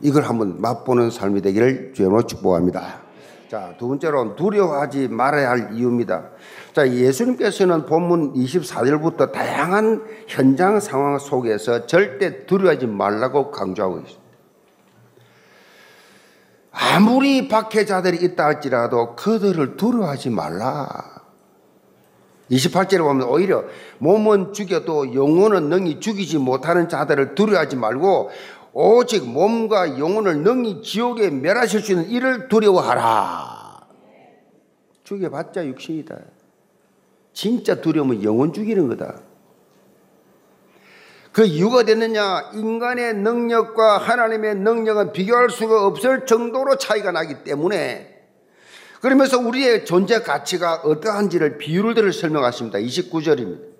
이걸 0.00 0.24
한번 0.24 0.60
맛보는 0.60 1.10
삶이 1.10 1.40
되기를 1.42 1.92
주님으로 1.94 2.22
축복합니다. 2.24 3.02
자, 3.48 3.74
두 3.78 3.88
번째로 3.88 4.34
두려워하지 4.36 5.08
말아야 5.08 5.50
할 5.50 5.70
이유입니다. 5.74 6.30
자, 6.72 6.88
예수님께서는 6.90 7.86
본문 7.86 8.34
24절부터 8.34 9.30
다양한 9.30 10.02
현장 10.26 10.80
상황 10.80 11.18
속에서 11.18 11.86
절대 11.86 12.46
두려워하지 12.46 12.86
말라고 12.86 13.50
강조하고 13.50 13.98
있습니다. 13.98 14.24
아무리 16.72 17.46
박해자들이 17.46 18.24
있다 18.24 18.44
할지라도 18.44 19.14
그들을 19.14 19.76
두려워하지 19.76 20.30
말라. 20.30 21.14
28절에 22.50 22.98
보면 22.98 23.26
오히려 23.28 23.64
몸은 23.98 24.52
죽여도 24.52 25.14
영혼은 25.14 25.70
능히 25.70 26.00
죽이지 26.00 26.38
못하는 26.38 26.88
자들을 26.88 27.34
두려워하지 27.34 27.76
말고 27.76 28.30
오직 28.76 29.24
몸과 29.24 30.00
영혼을 30.00 30.38
능히 30.38 30.82
지옥에 30.82 31.30
멸하실 31.30 31.80
수 31.80 31.92
있는 31.92 32.10
이를 32.10 32.48
두려워하라. 32.48 33.86
죽여봤자 35.04 35.64
육신이다. 35.66 36.18
진짜 37.32 37.80
두려움은 37.80 38.24
영혼 38.24 38.52
죽이는 38.52 38.88
거다. 38.88 39.20
그 41.30 41.44
이유가 41.44 41.84
됐느냐? 41.84 42.50
인간의 42.54 43.14
능력과 43.14 43.98
하나님의 43.98 44.56
능력은 44.56 45.12
비교할 45.12 45.50
수가 45.50 45.86
없을 45.86 46.26
정도로 46.26 46.76
차이가 46.76 47.12
나기 47.12 47.44
때문에 47.44 48.12
그러면서 49.00 49.38
우리의 49.38 49.84
존재 49.84 50.20
가치가 50.20 50.76
어떠한지를 50.76 51.58
비유를 51.58 51.94
들어 51.94 52.10
설명하십니다. 52.10 52.78
29절입니다. 52.80 53.74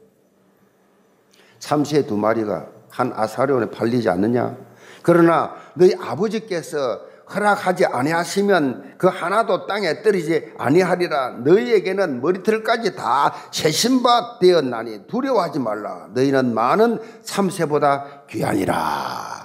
참새 1.58 2.06
두 2.06 2.16
마리가 2.16 2.68
한 2.90 3.12
아사리온에 3.12 3.70
팔리지 3.70 4.08
않느냐? 4.08 4.56
그러나 5.02 5.54
너희 5.74 5.94
아버지께서 6.00 7.14
허락하지 7.32 7.86
아니하시면 7.86 8.94
그 8.98 9.06
하나도 9.06 9.66
땅에 9.66 10.02
떨어지지 10.02 10.52
아니하리라. 10.58 11.38
너희에게는 11.44 12.20
머리털까지 12.20 12.94
다 12.94 13.34
세신바 13.50 14.38
되었나니 14.40 15.06
두려워하지 15.06 15.58
말라. 15.58 16.08
너희는 16.12 16.54
많은 16.54 17.00
참새보다 17.22 18.24
귀하니라. 18.28 19.44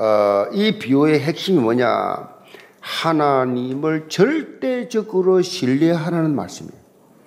어, 0.00 0.46
이 0.52 0.78
비유의 0.78 1.20
핵심이 1.20 1.58
뭐냐? 1.58 2.38
하나님을 2.80 4.08
절대적으로 4.08 5.42
신뢰하라는 5.42 6.34
말씀이에요. 6.36 6.78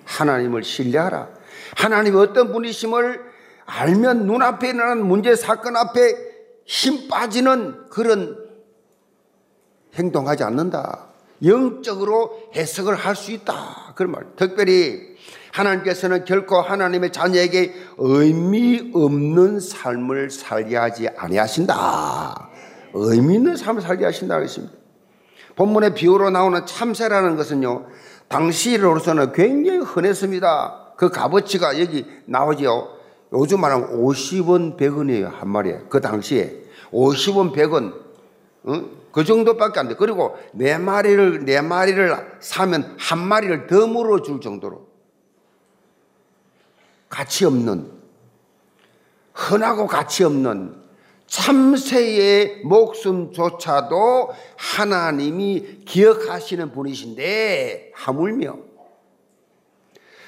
하나님을 0.04 0.64
신뢰하라. 0.64 1.28
하나님이 1.76 2.16
어떤 2.16 2.52
분이심을 2.52 3.31
알면 3.66 4.26
눈앞에 4.26 4.70
일어나는 4.70 5.06
문제 5.06 5.34
사건 5.34 5.76
앞에 5.76 6.14
힘 6.64 7.08
빠지는 7.08 7.88
그런 7.90 8.36
행동하지 9.94 10.44
않는다. 10.44 11.08
영적으로 11.44 12.40
해석을 12.54 12.94
할 12.94 13.16
수 13.16 13.32
있다. 13.32 13.94
그런 13.96 14.12
말. 14.12 14.24
특별히 14.36 15.12
하나님께서는 15.52 16.24
결코 16.24 16.60
하나님의 16.60 17.12
자녀에게 17.12 17.74
의미 17.98 18.90
없는 18.94 19.60
삶을 19.60 20.30
살게 20.30 20.76
하지 20.76 21.08
아니하신다. 21.08 22.48
의미 22.94 23.34
있는 23.34 23.56
삶을 23.56 23.82
살게 23.82 24.04
하신다 24.04 24.36
그랬습니다. 24.36 24.74
본문의 25.56 25.94
비유로 25.94 26.30
나오는 26.30 26.64
참새라는 26.64 27.36
것은요. 27.36 27.86
당시로서는 28.28 29.32
굉장히 29.32 29.78
흔했습니다. 29.80 30.94
그 30.96 31.10
값어치가 31.10 31.78
여기 31.80 32.06
나오지요. 32.26 32.88
요즘 33.32 33.60
말하면 33.60 34.02
50원, 34.02 34.76
100원이에요. 34.76 35.30
한 35.32 35.48
마리에. 35.48 35.80
그 35.88 36.00
당시에. 36.00 36.62
50원, 36.92 37.54
100원, 37.54 37.94
어? 38.64 39.02
그 39.12 39.24
정도밖에 39.24 39.80
안 39.80 39.88
돼. 39.88 39.94
그리고 39.94 40.36
네 40.52 40.78
마리를, 40.78 41.44
네 41.44 41.60
마리를 41.60 42.38
사면 42.40 42.94
한 42.98 43.18
마리를 43.18 43.66
더 43.66 43.86
물어줄 43.86 44.40
정도로 44.40 44.86
가치 47.08 47.44
없는, 47.44 47.90
흔하고 49.34 49.86
가치 49.86 50.24
없는 50.24 50.80
참새의 51.26 52.62
목숨조차도 52.64 54.30
하나님이 54.56 55.84
기억하시는 55.86 56.72
분이신데, 56.72 57.92
하물며 57.94 58.56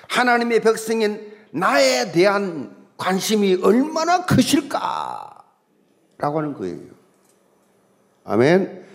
하나님의 0.08 0.60
백성인 0.60 1.32
나에 1.50 2.12
대한 2.12 2.83
관심이 3.04 3.58
얼마나 3.62 4.24
크실까? 4.24 5.44
라고 6.16 6.38
하는 6.38 6.54
거예요. 6.54 6.78
아멘. 8.24 8.86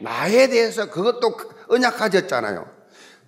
나에 0.00 0.48
대해서 0.48 0.88
그것도 0.88 1.36
언약가졌잖아요. 1.68 2.66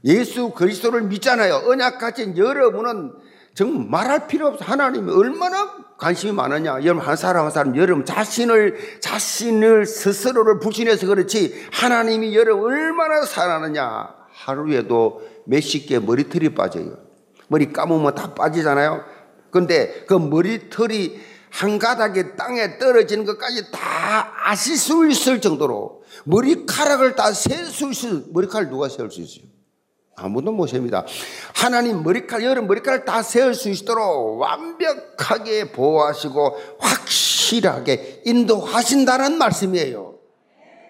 예수 0.06 0.50
그리스도를 0.52 1.02
믿잖아요. 1.02 1.64
언약가진 1.66 2.38
여러분은 2.38 3.12
정말 3.52 3.86
말할 3.90 4.26
필요 4.26 4.46
없어. 4.48 4.64
하나님이 4.64 5.12
얼마나 5.12 5.70
관심이 5.98 6.32
많으냐. 6.32 6.82
여러분, 6.84 7.00
한 7.00 7.16
사람 7.16 7.44
한 7.44 7.50
사람, 7.50 7.76
여러분 7.76 8.06
자신을, 8.06 9.00
자신을 9.00 9.84
스스로를 9.84 10.58
불신해서 10.58 11.06
그렇지. 11.06 11.68
하나님이 11.70 12.34
여러분 12.34 12.72
얼마나 12.72 13.26
사랑하느냐. 13.26 14.14
하루에도 14.32 15.22
몇십 15.44 15.86
개 15.86 15.98
머리털이 15.98 16.54
빠져요. 16.54 16.96
머리 17.48 17.72
감으면 17.72 18.14
다 18.14 18.34
빠지잖아요. 18.34 19.13
근데 19.58 20.04
그 20.08 20.14
머리털이 20.14 21.16
한 21.48 21.78
가닥이 21.78 22.34
땅에 22.36 22.76
떨어지는 22.78 23.24
것까지 23.24 23.70
다 23.70 24.32
아실 24.42 24.76
수 24.76 25.08
있을 25.08 25.40
정도로 25.40 26.02
머리카락을 26.24 27.14
다 27.14 27.30
셀 27.32 27.66
수 27.66 27.88
있을 27.88 28.24
머리카락 28.32 28.68
누가 28.68 28.88
세울 28.88 29.12
수 29.12 29.20
있어요? 29.20 29.44
아무도 30.16 30.50
못 30.50 30.66
셉니다. 30.66 31.06
하나님 31.54 32.02
머리카락 32.02 32.42
여러 32.44 32.62
머리카락 32.62 33.04
다 33.04 33.22
세울 33.22 33.54
수 33.54 33.68
있도록 33.68 34.40
완벽하게 34.40 35.70
보호하시고 35.70 36.56
확실하게 36.80 38.22
인도하신다는 38.24 39.38
말씀이에요. 39.38 40.18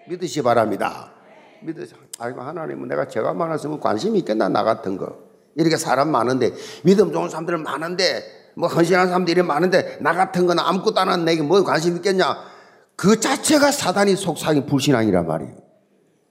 믿으시 0.09 0.41
바랍니다. 0.41 1.13
믿으시. 1.61 1.93
아이고 2.17 2.41
하나님은 2.41 2.87
내가 2.87 3.07
죄가 3.07 3.33
많았으면 3.33 3.79
관심이 3.79 4.17
있겠나 4.19 4.49
나 4.49 4.63
같은 4.63 4.97
거. 4.97 5.17
이렇게 5.55 5.77
사람 5.77 6.09
많은데 6.09 6.51
믿음 6.83 7.13
좋은 7.13 7.29
사람들 7.29 7.57
많은데 7.59 8.44
뭐 8.55 8.69
헌신하는 8.69 9.07
사람들이 9.07 9.41
많은데 9.43 9.97
나 10.01 10.13
같은 10.13 10.47
건 10.47 10.59
아무것도 10.59 10.99
안 10.99 11.09
하는 11.09 11.25
내게 11.25 11.41
뭐 11.41 11.63
관심 11.63 11.95
있겠냐? 11.97 12.37
그 12.95 13.19
자체가 13.19 13.71
사단이 13.71 14.15
속삭인 14.15 14.65
불신앙이란 14.65 15.27
말이에요. 15.27 15.55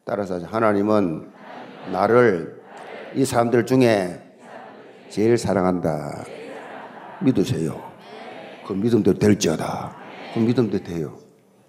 따라서 0.05 0.39
하나님은 0.39 1.31
나를 1.93 2.63
이 3.15 3.25
사람들 3.25 3.67
중에 3.67 4.21
제일 5.11 5.37
사랑한다. 5.37 6.25
믿으세요. 7.21 7.81
그 8.67 8.73
믿음도 8.73 9.15
될지어다. 9.15 9.95
그 10.33 10.39
믿음도 10.41 10.83
돼요. 10.83 11.19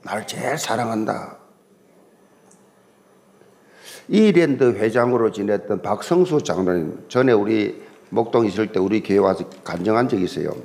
나를 0.04 0.26
제일 0.26 0.58
사랑한다. 0.58 1.38
이랜드 4.08 4.76
회장으로 4.76 5.32
지냈던 5.32 5.82
박성수 5.82 6.44
장로님 6.44 7.06
전에 7.10 7.34
우리 7.34 7.85
목동 8.10 8.46
있을 8.46 8.72
때 8.72 8.80
우리 8.80 9.02
교회 9.02 9.18
와서 9.18 9.48
간증한 9.64 10.10
적이 10.10 10.24
있어요. 10.26 10.56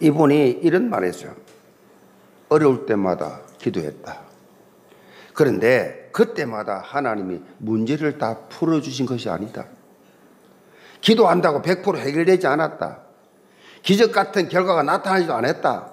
이분이 0.00 0.60
이런 0.62 0.90
말 0.90 1.04
했어요. 1.04 1.34
어려울 2.48 2.86
때마다 2.86 3.40
기도했다. 3.58 4.20
그런데 5.32 6.08
그때마다 6.12 6.78
하나님이 6.84 7.40
문제를 7.58 8.18
다 8.18 8.38
풀어주신 8.48 9.06
것이 9.06 9.28
아니다. 9.28 9.66
기도한다고 11.00 11.62
100% 11.62 11.98
해결되지 11.98 12.46
않았다. 12.46 13.02
기적 13.82 14.12
같은 14.12 14.48
결과가 14.48 14.82
나타나지도 14.82 15.34
않았다. 15.34 15.92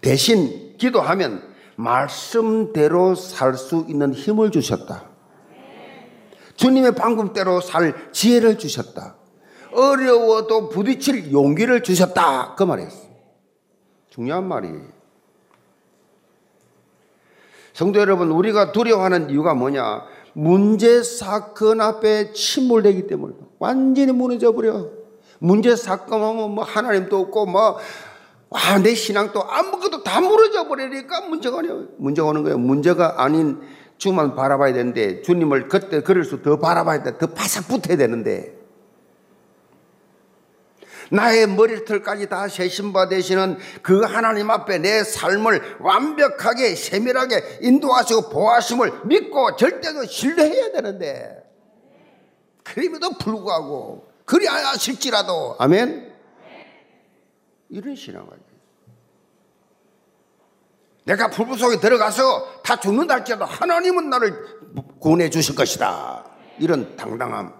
대신 0.00 0.76
기도하면 0.78 1.42
말씀대로 1.76 3.14
살 3.14 3.54
수 3.54 3.84
있는 3.88 4.14
힘을 4.14 4.50
주셨다. 4.50 5.15
주님의 6.56 6.94
방법대로 6.94 7.60
살 7.60 8.10
지혜를 8.12 8.58
주셨다. 8.58 9.16
어려워도 9.72 10.70
부딪힐 10.70 11.32
용기를 11.32 11.82
주셨다. 11.82 12.54
그 12.54 12.62
말이었어. 12.64 13.06
중요한 14.08 14.48
말이에요. 14.48 14.96
성도 17.74 18.00
여러분, 18.00 18.30
우리가 18.30 18.72
두려워하는 18.72 19.28
이유가 19.28 19.52
뭐냐? 19.52 20.04
문제 20.32 21.02
사건 21.02 21.80
앞에 21.80 22.32
침몰되기 22.32 23.06
때문에 23.06 23.34
완전히 23.58 24.12
무너져 24.12 24.52
버려. 24.52 24.88
문제 25.38 25.76
사건 25.76 26.22
하면 26.22 26.54
뭐 26.54 26.64
하나님도 26.64 27.18
없고 27.18 27.46
뭐 27.46 27.78
아, 28.50 28.78
내 28.78 28.94
신앙도 28.94 29.42
아무것도 29.42 30.02
다 30.02 30.20
무너져 30.20 30.68
버리니까 30.68 31.22
문제가 31.22 31.58
오네요. 31.58 31.88
문제가 31.98 32.28
오는 32.28 32.42
거예요. 32.42 32.58
문제가 32.58 33.22
아닌 33.22 33.60
주만 33.98 34.34
바라봐야 34.34 34.72
되는데 34.72 35.22
주님을 35.22 35.68
그때 35.68 36.02
그럴수 36.02 36.42
더 36.42 36.58
바라봐야 36.58 37.02
돼. 37.02 37.18
더 37.18 37.26
바삭 37.26 37.68
붙어야 37.68 37.96
되는데. 37.96 38.54
나의 41.10 41.46
머리털까지 41.46 42.28
다 42.28 42.48
세신바 42.48 43.08
되시는 43.08 43.58
그 43.82 44.00
하나님 44.02 44.50
앞에 44.50 44.78
내 44.78 45.04
삶을 45.04 45.76
완벽하게 45.78 46.74
세밀하게 46.74 47.58
인도하시고 47.62 48.30
보호하심을 48.30 49.02
믿고 49.04 49.56
절대로 49.56 50.04
신뢰해야 50.04 50.72
되는데. 50.72 51.44
그럼에도 52.64 53.16
불구하고 53.18 54.08
그리 54.24 54.46
하실지라도. 54.46 55.56
아멘? 55.58 56.12
이런 57.68 57.94
신앙을 57.94 58.28
내가 61.06 61.30
불부 61.30 61.56
속에 61.56 61.78
들어가서 61.78 62.62
다 62.62 62.76
죽는다 62.76 63.14
할지라도 63.14 63.44
하나님은 63.44 64.10
나를 64.10 64.34
구원해 64.98 65.30
주실 65.30 65.54
것이다 65.54 66.24
이런 66.58 66.96
당당함 66.96 67.54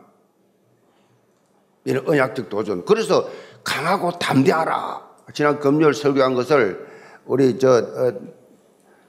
이런 1.85 2.07
언약적 2.09 2.49
도전. 2.49 2.85
그래서 2.85 3.29
강하고 3.63 4.19
담대하라. 4.19 5.07
지난 5.33 5.61
금요일 5.61 5.95
설교한 5.95 6.35
것을 6.35 6.85
우리 7.25 7.59
저 7.59 7.79
어, 7.79 8.13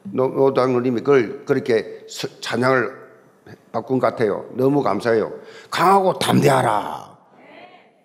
노당님이 0.04 1.02
그걸 1.02 1.44
그렇게 1.46 2.06
찬양을 2.42 2.96
바꾼 3.72 3.98
것 3.98 4.08
같아요. 4.08 4.48
너무 4.54 4.84
감사해요. 4.84 5.32
강하고 5.72 6.20
담대하라. 6.20 7.18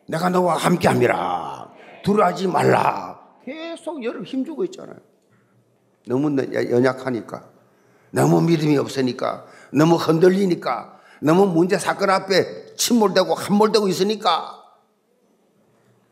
내가 0.08 0.30
너와 0.30 0.56
함께함이라. 0.56 1.72
두려워하지 2.02 2.48
말라. 2.48 3.20
계속 3.44 4.02
여러 4.02 4.22
힘주고 4.22 4.64
있잖아요. 4.64 4.96
너무 6.06 6.36
연약하니까. 6.52 7.44
너무 8.10 8.40
믿음이 8.42 8.76
없으니까. 8.76 9.44
너무 9.72 9.96
흔들리니까. 9.96 11.00
너무 11.20 11.46
문제 11.46 11.78
사건 11.78 12.10
앞에 12.10 12.74
침몰되고 12.76 13.34
함몰되고 13.34 13.86
있으니까 13.88 14.60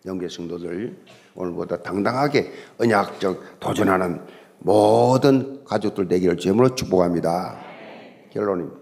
영계 0.07 0.29
성도들 0.29 0.97
오늘보다 1.35 1.83
당당하게 1.83 2.53
언약적 2.79 3.59
도전하는 3.61 4.25
모든 4.59 5.65
가족들 5.65 6.07
되기를 6.09 6.37
주임으로 6.37 6.75
축복합니다. 6.75 7.59
결론입니다. 8.33 8.79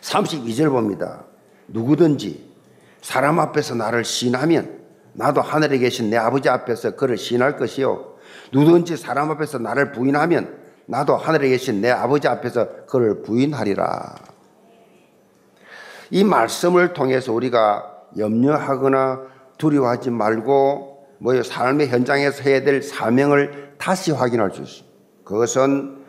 32절 0.00 0.70
봅니다. 0.70 1.24
누구든지 1.68 2.54
사람 3.02 3.38
앞에서 3.38 3.74
나를 3.74 4.04
신하면 4.04 4.80
나도 5.12 5.40
하늘에 5.40 5.78
계신 5.78 6.10
내 6.10 6.16
아버지 6.16 6.48
앞에서 6.48 6.96
그를 6.96 7.16
신할 7.16 7.56
것이요. 7.56 8.15
누구든지 8.52 8.96
사람 8.96 9.30
앞에서 9.30 9.58
나를 9.58 9.92
부인하면 9.92 10.66
나도 10.86 11.16
하늘에 11.16 11.48
계신 11.48 11.80
내 11.80 11.90
아버지 11.90 12.28
앞에서 12.28 12.86
그를 12.86 13.22
부인하리라. 13.22 14.14
이 16.10 16.22
말씀을 16.22 16.92
통해서 16.92 17.32
우리가 17.32 17.92
염려하거나 18.16 19.22
두려워하지 19.58 20.10
말고 20.10 21.06
뭐 21.18 21.42
삶의 21.42 21.88
현장에서 21.88 22.42
해야 22.42 22.62
될 22.62 22.82
사명을 22.82 23.74
다시 23.78 24.12
확인할 24.12 24.50
수 24.52 24.62
있습니다. 24.62 24.96
그것은 25.24 26.04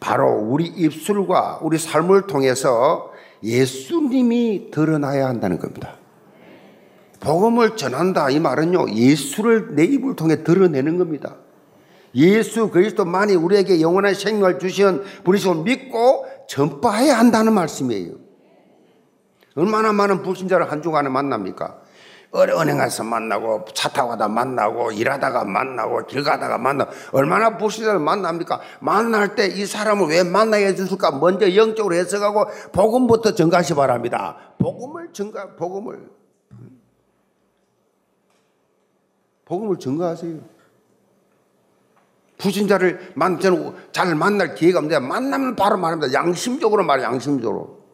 바로 0.00 0.32
우리 0.32 0.66
입술과 0.66 1.60
우리 1.62 1.78
삶을 1.78 2.26
통해서 2.26 3.12
예수님이 3.42 4.70
드러나야 4.70 5.26
한다는 5.28 5.58
겁니다. 5.58 5.96
복음을 7.20 7.76
전한다 7.76 8.30
이 8.30 8.38
말은요 8.38 8.90
예수를 8.90 9.74
내 9.74 9.84
입을 9.84 10.16
통해 10.16 10.42
드러내는 10.42 10.98
겁니다. 10.98 11.36
예수 12.14 12.70
그리스도만이 12.70 13.34
우리에게 13.34 13.80
영원한 13.80 14.14
생명을 14.14 14.58
주시는 14.58 15.02
분이심을 15.24 15.64
믿고 15.64 16.26
전파해야 16.48 17.18
한다는 17.18 17.52
말씀이에요. 17.54 18.14
얼마나 19.56 19.92
많은 19.92 20.22
불신자를 20.22 20.70
한 20.70 20.82
주간에 20.82 21.08
만납니까? 21.08 21.82
은행에서 22.36 23.04
만나고 23.04 23.64
차 23.74 23.88
타고 23.90 24.08
가다 24.08 24.26
만나고 24.26 24.90
일하다가 24.90 25.44
만나고 25.44 26.06
길 26.06 26.24
가다가 26.24 26.58
만나고 26.58 26.90
얼마나 27.12 27.56
불신자를 27.56 28.00
만납니까? 28.00 28.60
만날 28.80 29.36
때 29.36 29.46
이 29.46 29.64
사람을 29.66 30.08
왜 30.08 30.24
만나게 30.24 30.66
해줬을까? 30.68 31.12
먼저 31.12 31.54
영적으로 31.54 31.94
해석하고 31.94 32.46
복음부터 32.72 33.34
전가시 33.34 33.74
바랍니다. 33.74 34.36
복음을 34.58 35.12
전가 35.12 35.54
복음을 35.54 36.10
복음을 39.44 39.78
전가하세요. 39.78 40.53
불신자를 42.38 43.12
만 43.14 43.38
저는 43.40 43.74
잘 43.92 44.14
만날 44.14 44.54
기회가 44.54 44.78
없는데 44.78 44.98
만나면 44.98 45.56
바로 45.56 45.76
말합니다. 45.76 46.12
양심적으로 46.12 46.84
말해 46.84 47.04
양심적으로. 47.04 47.84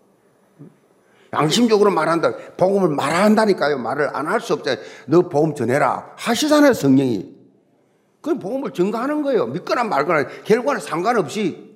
양심적으로 1.32 1.91
말한다. 1.91 2.36
복음을 2.57 2.88
말한다니까요. 2.88 3.78
말을 3.78 4.16
안 4.16 4.26
할 4.26 4.41
수 4.41 4.55
없잖아요. 4.55 4.82
너 5.07 5.28
복음 5.28 5.55
전해라. 5.55 6.12
하시잖아요, 6.16 6.72
성령이. 6.72 7.36
그럼 8.20 8.38
복음을 8.38 8.72
증거하는 8.72 9.22
거예요. 9.22 9.47
믿거나 9.47 9.84
말거나 9.84 10.26
결과는 10.45 10.80
상관없이. 10.80 11.70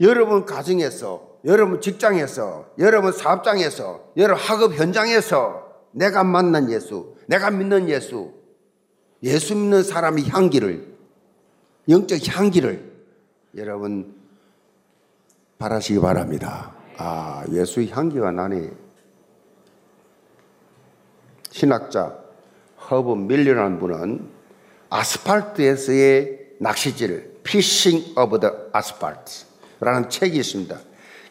여러분 0.00 0.44
가정에서, 0.44 1.38
여러분 1.44 1.80
직장에서, 1.80 2.66
여러분 2.78 3.12
사업장에서, 3.12 4.12
여러분 4.16 4.42
학업 4.42 4.74
현장에서 4.74 5.66
내가 5.92 6.24
만난 6.24 6.70
예수, 6.70 7.14
내가 7.26 7.50
믿는 7.50 7.88
예수, 7.88 8.32
예수 9.22 9.54
믿는 9.54 9.82
사람의 9.82 10.28
향기를, 10.28 10.94
영적 11.88 12.26
향기를 12.28 12.92
여러분 13.56 14.14
발하시기 15.58 16.00
바랍니다. 16.00 16.72
아, 16.98 17.44
예수의 17.50 17.90
향기가 17.90 18.30
나네. 18.30 18.70
신학자 21.50 22.18
허브 22.90 23.14
밀러라는 23.14 23.78
분은 23.78 24.28
아스팔트에서의 24.90 26.56
낚시질, 26.60 27.40
Fishing 27.42 28.14
of 28.16 28.40
the 28.40 28.54
Asphalt라는 28.72 30.10
책이 30.10 30.36
있습니다. 30.36 30.78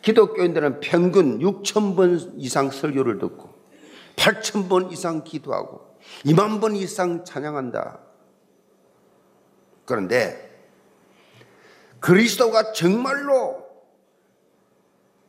기독교인들은 0.01 0.79
평균 0.81 1.39
6천 1.39 1.95
번 1.95 2.33
이상 2.37 2.69
설교를 2.69 3.17
듣고 3.19 3.49
8천 4.15 4.69
번 4.69 4.91
이상 4.91 5.23
기도하고 5.23 5.84
2만 6.25 6.59
번 6.61 6.75
이상 6.75 7.23
찬양한다. 7.23 7.99
그런데 9.85 10.45
그리스도가 11.99 12.71
정말로 12.73 13.65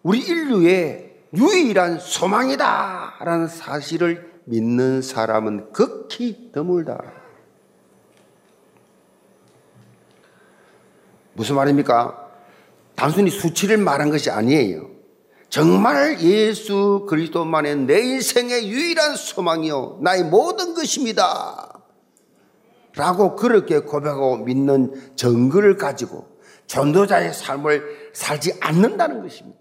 우리 0.02 0.20
인류의 0.20 1.24
유일한 1.34 1.98
소망이다 1.98 3.16
라는 3.20 3.48
사실을 3.48 4.40
믿는 4.44 5.02
사람은 5.02 5.72
극히 5.72 6.50
드물다. 6.52 7.02
무슨 11.34 11.56
말입니까? 11.56 12.30
단순히 12.94 13.30
수치를 13.30 13.76
말한 13.76 14.10
것이 14.10 14.30
아니에요. 14.30 14.95
정말 15.48 16.20
예수 16.20 17.06
그리스도만의 17.08 17.76
내 17.86 18.00
인생의 18.00 18.68
유일한 18.68 19.16
소망이요. 19.16 19.98
나의 20.02 20.24
모든 20.24 20.74
것입니다. 20.74 21.80
라고 22.94 23.36
그렇게 23.36 23.78
고백하고 23.80 24.38
믿는 24.38 25.14
정글을 25.16 25.76
가지고 25.76 26.26
전도자의 26.66 27.32
삶을 27.32 28.10
살지 28.12 28.58
않는다는 28.60 29.22
것입니다. 29.22 29.58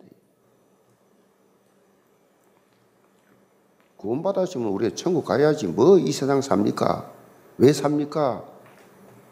구원받았으면 3.97 4.67
우리 4.69 4.93
천국 4.95 5.25
가야지. 5.25 5.67
뭐 5.67 5.97
이 5.97 6.11
세상 6.11 6.41
삽니까? 6.41 7.11
왜 7.57 7.73
삽니까? 7.73 8.54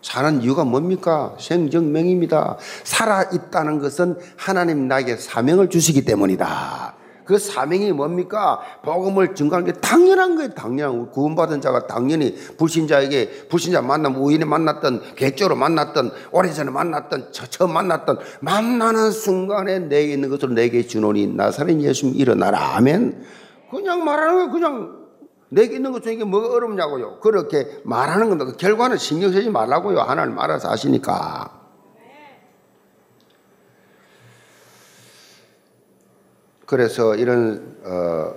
사는 0.04 0.42
이유가 0.42 0.64
뭡니까? 0.64 1.36
생정명입니다. 1.40 2.58
살아있다는 2.84 3.80
것은 3.80 4.18
하나님 4.38 4.88
나에게 4.88 5.16
사명을 5.16 5.70
주시기 5.70 6.06
때문이다. 6.06 6.96
그 7.26 7.38
사명이 7.38 7.94
뭡니까? 7.94 8.60
복음을 8.84 9.34
증거하는 9.34 9.72
게 9.72 9.80
당연한 9.80 10.36
거예요. 10.36 10.54
당연한 10.54 11.10
구원받은 11.10 11.62
자가 11.62 11.88
당연히 11.88 12.36
불신자에게 12.58 13.48
불신자 13.50 13.82
만나면 13.82 14.20
우연히 14.20 14.44
만났던 14.44 15.16
개조로 15.16 15.56
만났던 15.56 16.12
오래전에 16.32 16.70
만났던 16.70 17.32
처음 17.32 17.74
만났던 17.74 18.20
만나는 18.42 19.12
순간에 19.12 19.80
내게 19.80 20.14
있는 20.14 20.30
것을 20.30 20.54
내게 20.54 20.86
주노니 20.86 21.28
나사렛 21.28 21.80
예수님 21.80 22.16
일어나라. 22.16 22.76
아멘. 22.76 23.24
그냥 23.72 24.04
말하는 24.04 24.48
거 24.48 24.52
그냥 24.52 25.03
내게 25.54 25.76
있는 25.76 25.92
것 25.92 26.02
중에 26.02 26.16
뭐가 26.24 26.56
어렵냐고요. 26.56 27.20
그렇게 27.20 27.80
말하는 27.84 28.30
겁니다. 28.30 28.52
그 28.52 28.58
결과는 28.58 28.98
신경 28.98 29.32
쓰지 29.32 29.52
말라고요. 29.52 30.00
하나님 30.00 30.38
알아서 30.40 30.70
하시니까. 30.70 31.62
그래서 36.66 37.14
이런 37.14 37.78
어, 37.86 38.34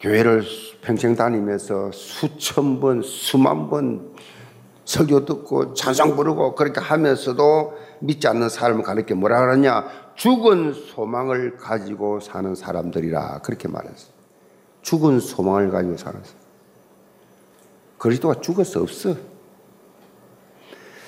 교회를 0.00 0.42
평생 0.82 1.14
다니면서 1.14 1.92
수천 1.92 2.80
번, 2.80 3.02
수만 3.02 3.70
번 3.70 4.16
설교 4.84 5.26
듣고 5.26 5.74
찬송 5.74 6.16
부르고 6.16 6.56
그렇게 6.56 6.80
하면서도 6.80 7.78
믿지 8.00 8.26
않는 8.26 8.48
사람을 8.48 8.82
가르쳐 8.82 9.14
뭐라 9.14 9.40
그러냐? 9.40 9.86
죽은 10.16 10.72
소망을 10.74 11.56
가지고 11.56 12.18
사는 12.18 12.52
사람들이라 12.56 13.42
그렇게 13.44 13.68
말했어. 13.68 14.13
죽은 14.84 15.18
소망을 15.18 15.70
가지고 15.70 15.96
살았어. 15.96 16.34
그리스도가 17.98 18.40
죽었어 18.40 18.82
없어. 18.82 19.16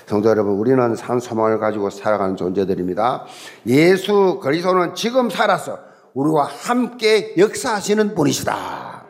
성도 0.07 0.31
여러분, 0.31 0.55
우리는 0.55 0.97
산 0.97 1.21
소망을 1.21 1.59
가지고 1.59 1.91
살아가는 1.91 2.37
존재들입니다. 2.37 3.27
예수 3.67 4.41
그리스도는 4.43 4.95
지금 4.95 5.29
살아서 5.29 5.79
우리와 6.15 6.45
함께 6.45 7.35
역사하시는 7.37 8.15
분이시다. 8.15 9.05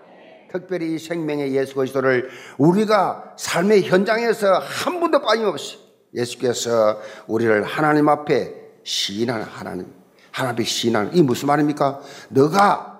특별히 0.50 0.98
생명의 0.98 1.54
예수 1.54 1.74
그리스도를 1.76 2.28
우리가 2.58 3.34
삶의 3.36 3.82
현장에서 3.84 4.54
한 4.58 4.98
분도 4.98 5.20
빠짐없이 5.20 5.78
예수께서 6.14 6.98
우리를 7.28 7.62
하나님 7.62 8.08
앞에 8.08 8.54
시인하는 8.82 9.44
하나님, 9.44 9.92
하나님 10.32 10.64
시인하는 10.64 11.14
이 11.14 11.22
무슨 11.22 11.46
말입니까? 11.48 12.00
너가 12.30 12.95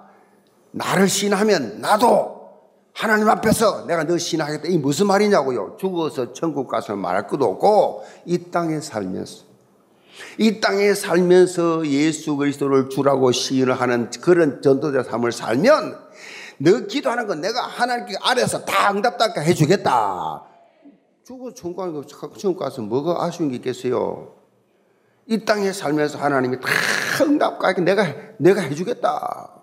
나를 0.76 1.08
시인하면 1.08 1.80
나도 1.80 2.36
하나님 2.92 3.28
앞에서 3.28 3.86
내가 3.86 4.04
너 4.04 4.18
신하겠다. 4.18 4.68
이 4.68 4.78
무슨 4.78 5.06
말이냐고요? 5.06 5.76
죽어서 5.78 6.34
천국 6.34 6.68
가서 6.68 6.96
말할 6.96 7.26
것도 7.26 7.46
없고 7.46 8.04
이 8.26 8.50
땅에 8.50 8.80
살면서 8.80 9.44
이 10.38 10.60
땅에 10.60 10.94
살면서 10.94 11.86
예수 11.86 12.36
그리스도를 12.36 12.90
주라고 12.90 13.32
시인을 13.32 13.74
하는 13.74 14.10
그런 14.20 14.60
전도자 14.60 15.02
삶을 15.02 15.32
살면 15.32 15.98
너 16.58 16.80
기도하는 16.86 17.26
건 17.26 17.40
내가 17.40 17.62
하나님께 17.62 18.14
아래서 18.22 18.64
다 18.64 18.92
응답답게 18.92 19.40
해주겠다. 19.40 20.42
죽어 21.24 21.52
천국 21.52 22.58
가서 22.58 22.82
뭐가 22.82 23.24
아쉬운 23.24 23.48
게 23.48 23.56
있겠어요? 23.56 24.34
이 25.26 25.44
땅에 25.44 25.72
살면서 25.72 26.18
하나님이 26.18 26.60
다 26.60 26.68
응답하게 27.24 27.80
내가, 27.82 28.06
내가 28.38 28.60
해주겠다. 28.60 29.56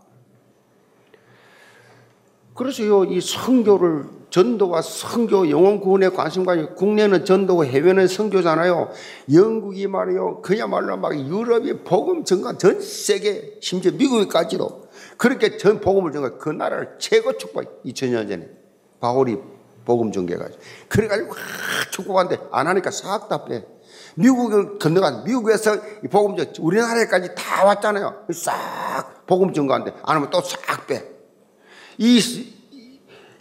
그래서요, 2.55 3.05
이 3.05 3.19
선교를, 3.19 4.05
전도와 4.29 4.81
선교, 4.81 5.49
영혼 5.49 5.79
구원에 5.79 6.09
관심과 6.09 6.75
국내는 6.75 7.25
전도고 7.25 7.65
해외는 7.65 8.07
선교잖아요. 8.07 8.89
영국이 9.31 9.87
말이요, 9.87 10.41
그야말로 10.41 10.97
막 10.97 11.15
유럽이 11.17 11.83
복음 11.83 12.23
전가 12.23 12.57
전 12.57 12.79
세계, 12.81 13.57
심지어 13.61 13.91
미국까지도 13.91 14.87
그렇게 15.17 15.57
전 15.57 15.79
복음을 15.79 16.11
전가 16.11 16.37
그 16.37 16.49
나라를 16.49 16.95
최고 16.99 17.37
축복, 17.37 17.83
2000년 17.83 18.27
전에. 18.27 18.49
바울이 18.99 19.37
복음 19.85 20.11
전개가지고. 20.11 20.61
그래가지고 20.89 21.33
확 21.33 21.91
축복하는데 21.91 22.47
안 22.51 22.67
하니까 22.67 22.89
싹 22.91 23.27
다 23.27 23.45
빼. 23.45 23.65
미국을 24.15 24.79
건너가 24.79 25.23
미국에서 25.25 25.75
이 26.03 26.07
복음 26.07 26.37
전 26.37 26.53
우리나라에까지 26.59 27.35
다 27.35 27.65
왔잖아요. 27.65 28.25
싹 28.31 29.25
복음 29.25 29.53
전가하는데 29.53 29.99
안 30.03 30.15
하면 30.15 30.29
또 30.29 30.41
싹 30.41 30.87
빼. 30.87 31.12
이 31.97 32.19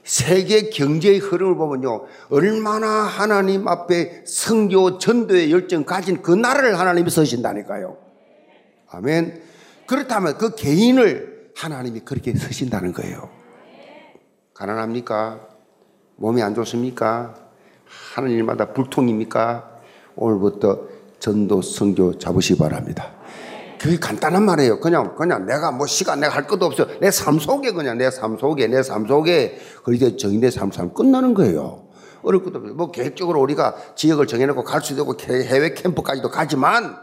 세계 0.05 0.69
경제의 0.71 1.19
흐름을 1.19 1.57
보면요. 1.57 2.07
얼마나 2.31 2.87
하나님 2.87 3.69
앞에 3.69 4.25
성교 4.27 4.99
전도의 4.99 5.53
열정 5.53 5.85
가진 5.85 6.23
그 6.23 6.33
나라를 6.33 6.79
하나님이 6.79 7.11
서신다니까요. 7.11 7.97
아멘. 8.91 9.43
그렇다면 9.87 10.39
그 10.39 10.55
개인을 10.55 11.53
하나님이 11.57 12.01
그렇게 12.01 12.35
서신다는 12.35 12.93
거예요. 12.93 13.31
가난합니까? 14.55 15.41
몸이 16.17 16.43
안 16.43 16.55
좋습니까? 16.55 17.35
하는 18.15 18.31
일마다 18.31 18.73
불통입니까? 18.73 19.81
오늘부터 20.17 20.89
전도 21.19 21.63
성교 21.63 22.19
잡으시 22.19 22.55
기 22.55 22.59
바랍니다. 22.59 23.22
그게 23.83 23.99
간단한 23.99 24.45
말이에요. 24.45 24.79
그냥, 24.79 25.17
그냥 25.17 25.45
내가 25.45 25.73
뭐 25.73 25.89
시간 25.89 26.21
내가 26.21 26.37
할 26.37 26.47
것도 26.47 26.67
없어. 26.67 26.87
내 27.01 27.11
삶 27.11 27.41
속에 27.41 27.73
그냥 27.73 27.99
내 27.99 28.09
삶 28.11 28.39
속에, 28.39 28.69
내 28.69 28.81
삶 28.83 29.07
속에 29.09 29.59
그렇게 29.83 30.17
정의된 30.17 30.53
삶, 30.53 30.71
삶 30.71 30.95
끝나는 30.95 31.35
거예요. 31.35 31.83
어려울 32.23 32.45
것도 32.45 32.59
없어요. 32.59 32.75
뭐 32.75 32.93
계획적으로 32.93 33.41
우리가 33.41 33.75
지역을 33.97 34.29
정해놓고 34.29 34.63
갈 34.63 34.81
수도 34.83 35.03
있고 35.03 35.17
해외 35.29 35.75
캠프까지도 35.75 36.31
가지만 36.31 36.97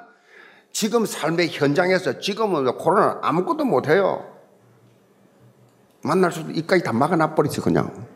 지금 0.71 1.05
삶의 1.05 1.49
현장에서 1.51 2.19
지금은 2.21 2.77
코로나 2.77 3.19
아무것도 3.23 3.65
못해요. 3.65 4.25
만날 6.01 6.32
수도 6.32 6.49
입까지 6.51 6.82
다 6.82 6.93
막아놔버리지 6.93 7.59
그냥. 7.59 8.07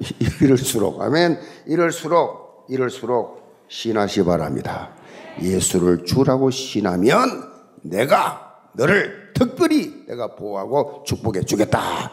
이럴수록, 0.42 1.00
아멘. 1.00 1.38
이럴수록, 1.66 2.66
이럴수록 2.68 3.64
신하시 3.68 4.24
바랍니다. 4.24 4.90
예수를 5.40 6.04
주라고 6.04 6.50
신하면 6.50 7.47
내가 7.88 8.70
너를 8.74 9.32
특별히 9.34 10.04
내가 10.06 10.34
보호하고 10.34 11.02
축복해 11.04 11.42
주겠다. 11.42 12.12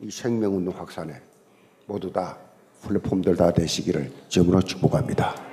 이 0.00 0.10
생명운동 0.10 0.76
확산에 0.76 1.20
모두 1.86 2.12
다 2.12 2.36
플랫폼들 2.82 3.36
다 3.36 3.52
되시기를 3.52 4.12
점으로 4.28 4.60
축복합니다. 4.62 5.51